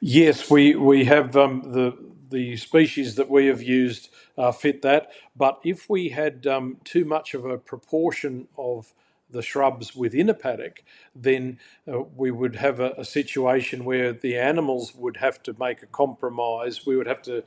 [0.00, 1.94] Yes we we have um, the
[2.30, 4.08] the species that we have used
[4.38, 5.10] uh, fit that.
[5.36, 8.94] But if we had um, too much of a proportion of
[9.32, 10.82] the shrubs within a paddock,
[11.14, 11.58] then
[11.90, 15.86] uh, we would have a, a, situation where the animals would have to make a
[15.86, 16.86] compromise.
[16.86, 17.42] We would have to,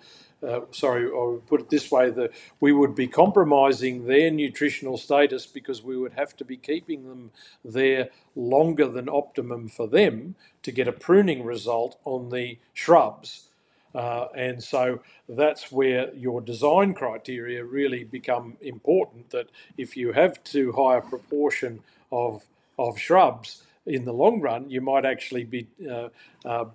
[0.46, 5.46] uh, sorry, or put it this way, that we would be compromising their nutritional status
[5.46, 7.32] because we would have to be keeping them
[7.64, 13.50] there longer than optimum for them to get a pruning result on the shrubs.
[13.96, 15.00] Uh, and so
[15.30, 19.30] that's where your design criteria really become important.
[19.30, 22.44] That if you have too high a proportion of
[22.80, 26.10] of shrubs in the long run, you might actually be uh,
[26.46, 26.66] uh,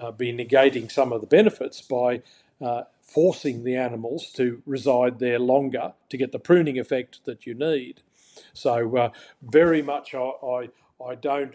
[0.00, 2.22] uh be negating some of the benefits by
[2.60, 7.54] uh, forcing the animals to reside there longer to get the pruning effect that you
[7.54, 8.00] need.
[8.52, 9.10] So uh,
[9.42, 10.68] very much I, I,
[11.04, 11.54] I don't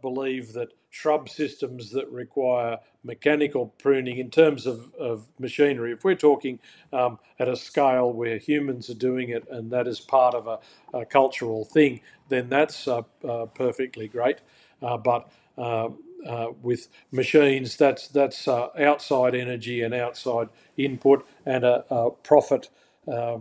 [0.00, 6.14] believe that shrub systems that require mechanical pruning in terms of, of machinery, if we're
[6.14, 6.58] talking
[6.92, 10.58] um, at a scale where humans are doing it and that is part of a,
[10.98, 14.38] a cultural thing, then that's uh, uh perfectly great.
[14.82, 21.64] Uh, but um, uh, with machines, that's that's uh, outside energy and outside input and
[21.64, 22.70] a, a profit
[23.06, 23.38] uh,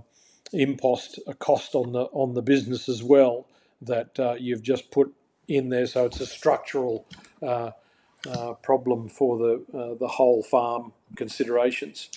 [0.53, 3.47] impost, a cost on the on the business as well
[3.81, 5.13] that uh, you've just put
[5.47, 5.87] in there.
[5.87, 7.05] So it's a structural
[7.41, 7.71] uh,
[8.29, 12.09] uh, problem for the the whole farm considerations.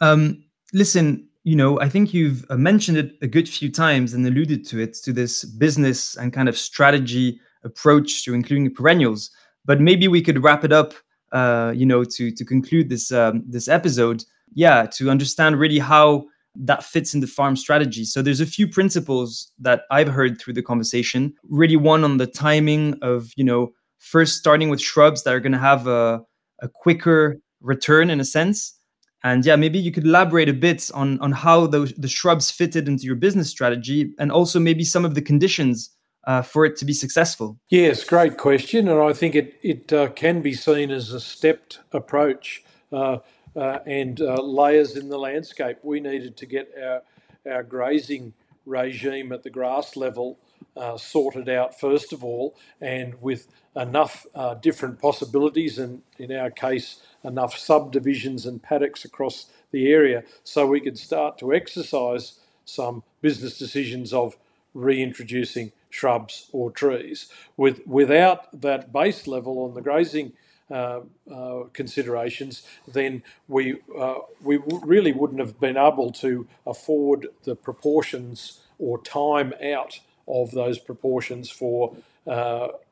[0.00, 4.64] Um, listen, you know, I think you've mentioned it a good few times and alluded
[4.66, 9.30] to it to this business and kind of strategy approach to including perennials
[9.64, 10.94] but maybe we could wrap it up
[11.32, 14.24] uh, you know to to conclude this um, this episode
[14.54, 18.04] yeah to understand really how that fits in the farm strategy.
[18.04, 21.34] So there's a few principles that i've heard through the conversation.
[21.48, 25.52] Really one on the timing of you know first starting with shrubs that are going
[25.52, 26.22] to have a,
[26.60, 28.78] a quicker return in a sense.
[29.22, 32.88] And yeah maybe you could elaborate a bit on on how those the shrubs fitted
[32.88, 35.90] into your business strategy and also maybe some of the conditions
[36.26, 37.58] uh, for it to be successful?
[37.68, 41.80] Yes, great question, and I think it it uh, can be seen as a stepped
[41.92, 42.62] approach
[42.92, 43.18] uh,
[43.56, 45.78] uh and uh, layers in the landscape.
[45.82, 47.02] We needed to get our
[47.50, 48.32] our grazing
[48.66, 50.38] regime at the grass level
[50.76, 54.26] uh, sorted out first of all, and with enough
[54.60, 60.80] different possibilities, and in our case, enough subdivisions and paddocks across the area, so we
[60.80, 64.36] could start to exercise some business decisions of
[64.72, 67.28] reintroducing shrubs or trees.
[67.56, 70.32] With, without that base level on the grazing
[70.70, 71.00] uh,
[71.32, 78.60] uh, considerations, then we uh, we really wouldn't have been able to afford the proportions
[78.78, 81.94] or time out of those proportions for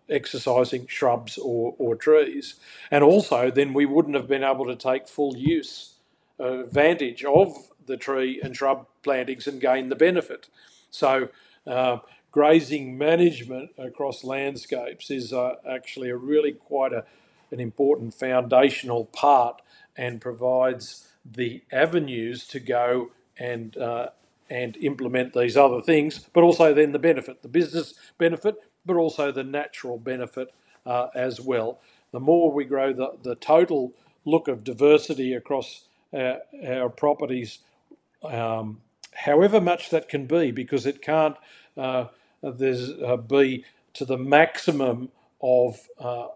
[0.08, 2.56] exercising shrubs or, or trees,
[2.90, 5.94] and also then we wouldn't have been able to take full use
[6.38, 7.54] advantage of
[7.86, 10.48] the tree and shrub plantings and gain the benefit.
[10.90, 11.28] So
[11.66, 11.98] uh,
[12.30, 17.04] grazing management across landscapes is uh, actually a really quite a,
[17.52, 19.62] an important foundational part
[19.96, 24.08] and provides the avenues to go and uh,
[24.50, 29.32] and implement these other things, but also then the benefit, the business benefit, but also
[29.32, 30.52] the natural benefit
[30.84, 31.80] uh, as well.
[32.12, 33.94] The more we grow the, the total
[34.26, 37.60] look of diversity across our, our properties,
[38.24, 38.82] um,
[39.14, 41.36] however much that can be, because it can't
[41.76, 42.06] uh,
[42.42, 43.64] there's uh, be
[43.94, 45.10] to the maximum
[45.42, 46.28] of uh,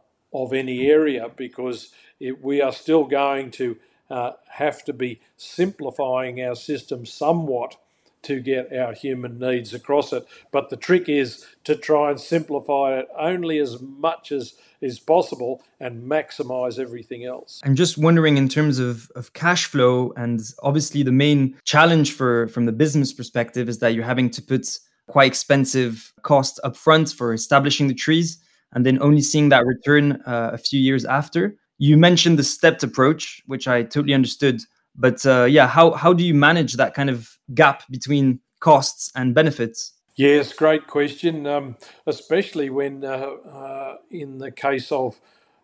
[0.45, 1.91] of any area because
[2.21, 3.77] it, we are still going to
[4.11, 7.77] uh, have to be simplifying our system somewhat
[8.23, 10.27] to get our human needs across it.
[10.51, 15.63] But the trick is to try and simplify it only as much as is possible
[15.81, 17.61] and maximize everything else.
[17.65, 22.49] I'm just wondering in terms of, of cash flow and obviously the main challenge for
[22.49, 27.33] from the business perspective is that you're having to put quite expensive cost upfront for
[27.33, 28.39] establishing the trees
[28.73, 31.57] and then only seeing that return uh, a few years after.
[31.79, 34.61] You mentioned the stepped approach, which I totally understood.
[34.95, 39.35] But uh, yeah, how, how do you manage that kind of gap between costs and
[39.35, 39.93] benefits?
[40.17, 41.47] Yes, great question.
[41.47, 41.77] Um,
[42.07, 45.21] especially when, uh, uh in the case of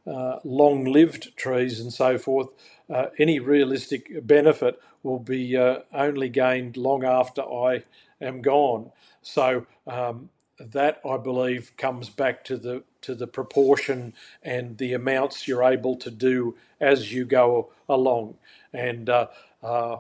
[0.07, 2.49] uh, long lived trees and so forth,
[2.91, 5.57] uh, any realistic benefit will be
[5.93, 7.85] only gained long after I
[8.21, 8.93] am gone.
[9.23, 10.29] So um,
[10.73, 15.97] that I believe comes back to the to the proportion and the amounts you're able
[15.97, 18.37] to do as you go along.
[18.73, 19.29] And uh,
[19.63, 19.99] uh,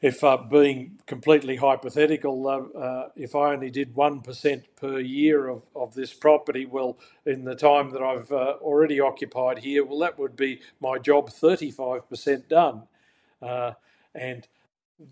[0.00, 5.48] if uh, being completely hypothetical, uh, uh, if I only did one percent per year
[5.48, 10.00] of, of this property, well, in the time that I've uh, already occupied here, well,
[10.00, 12.84] that would be my job thirty five percent done.
[14.14, 14.48] and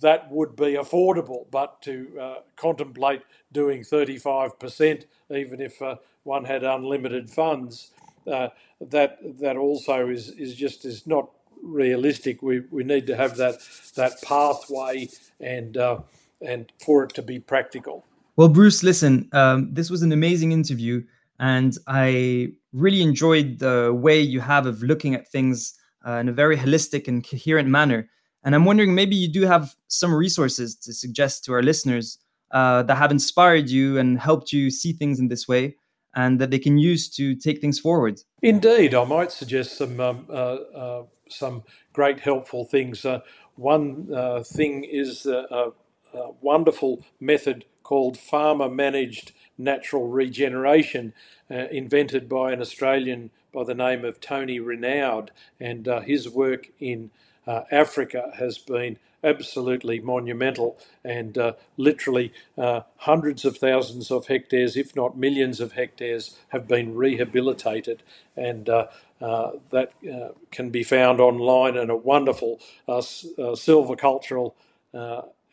[0.01, 3.23] that would be affordable, but to uh, contemplate
[3.53, 7.93] doing 35%, even if uh, one had unlimited funds,
[8.27, 8.49] uh,
[8.81, 11.31] that that also is, is just is not
[11.63, 12.43] realistic.
[12.43, 13.57] We, we need to have that
[13.95, 15.09] that pathway
[15.41, 16.01] and uh,
[16.43, 18.05] and for it to be practical.
[18.37, 21.05] Well, Bruce, listen, um, this was an amazing interview,
[21.39, 25.75] and I really enjoyed the way you have of looking at things
[26.07, 28.11] uh, in a very holistic and coherent manner.
[28.47, 32.19] And I'm wondering maybe you do have some resources to suggest to our listeners
[32.53, 35.75] uh, that have inspired you and helped you see things in this way
[36.15, 38.21] and that they can use to take things forward.
[38.41, 43.05] Indeed, I might suggest some um, uh, uh, some great helpful things.
[43.05, 43.21] Uh,
[43.57, 45.73] one uh, thing is a,
[46.15, 51.13] a, wonderful method called farmer managed natural regeneration,
[51.51, 55.29] uh, invented by an Australian by the name of Tony Rinaudo,
[55.61, 57.11] and uh, his work in
[57.47, 64.77] uh, Africa has been absolutely monumental and uh, literally uh, hundreds of thousands of hectares,
[64.77, 68.03] if not millions of hectares, have been rehabilitated.
[68.37, 68.87] And uh,
[69.21, 74.55] uh that uh, can be found online and a wonderful uh, silvicultural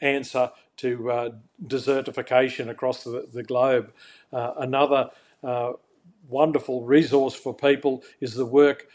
[0.02, 1.34] answer to
[1.66, 3.92] desertification across the, the globe.
[4.32, 5.10] another
[6.30, 8.88] wonderful resource for people is the work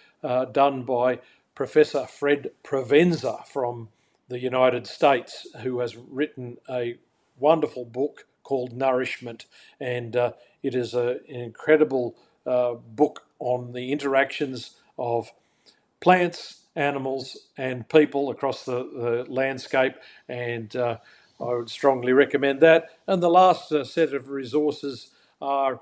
[0.53, 1.19] done by
[1.59, 3.89] Professor Fred Provenza from
[4.28, 6.97] the United States, who has written a
[7.40, 9.47] wonderful book called Nourishment,
[9.80, 10.32] and uh,
[10.62, 12.14] it is a, an incredible
[12.47, 15.32] uh, book on the interactions of
[15.98, 19.94] plants, animals, and people across the, the landscape,
[20.28, 20.98] and uh,
[21.40, 22.90] I would strongly recommend that.
[23.09, 25.10] And the last uh, set of resources
[25.43, 25.80] are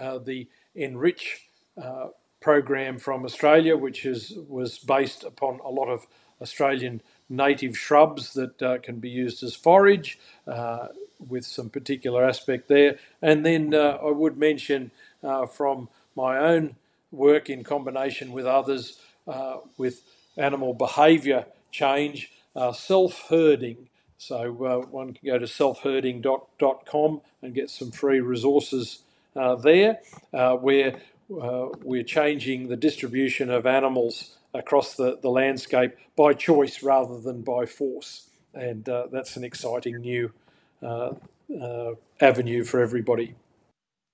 [0.00, 0.46] uh, the
[0.76, 6.06] Enrich uh, program from Australia, which is was based upon a lot of
[6.40, 10.88] Australian native shrubs that uh, can be used as forage, uh,
[11.28, 12.98] with some particular aspect there.
[13.20, 14.90] And then uh, I would mention
[15.22, 16.76] uh, from my own
[17.10, 20.02] work in combination with others uh, with
[20.36, 23.88] animal behaviour change, uh, self herding.
[24.16, 29.00] So one can go to selfherding.com and get some free resources
[29.34, 30.00] there,
[30.32, 37.42] where we're changing the distribution of animals across the, the landscape by choice rather than
[37.42, 38.30] by force.
[38.54, 40.32] And uh, that's an exciting new
[40.82, 41.12] uh,
[41.60, 43.34] uh, avenue for everybody.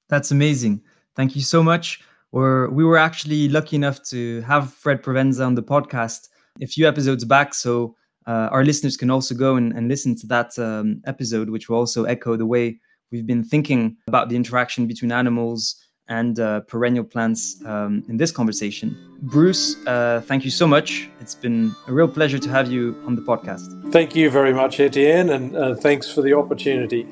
[0.09, 0.82] That's amazing.
[1.16, 2.03] Thank you so much.
[2.32, 6.28] We were actually lucky enough to have Fred Provenza on the podcast
[6.61, 7.55] a few episodes back.
[7.55, 7.95] So
[8.27, 11.78] uh, our listeners can also go and, and listen to that um, episode, which will
[11.78, 12.81] also echo the way
[13.12, 15.77] we've been thinking about the interaction between animals
[16.09, 18.97] and uh, perennial plants um, in this conversation.
[19.22, 21.09] Bruce, uh, thank you so much.
[21.20, 23.90] It's been a real pleasure to have you on the podcast.
[23.90, 27.06] Thank you very much, Etienne, and uh, thanks for the opportunity.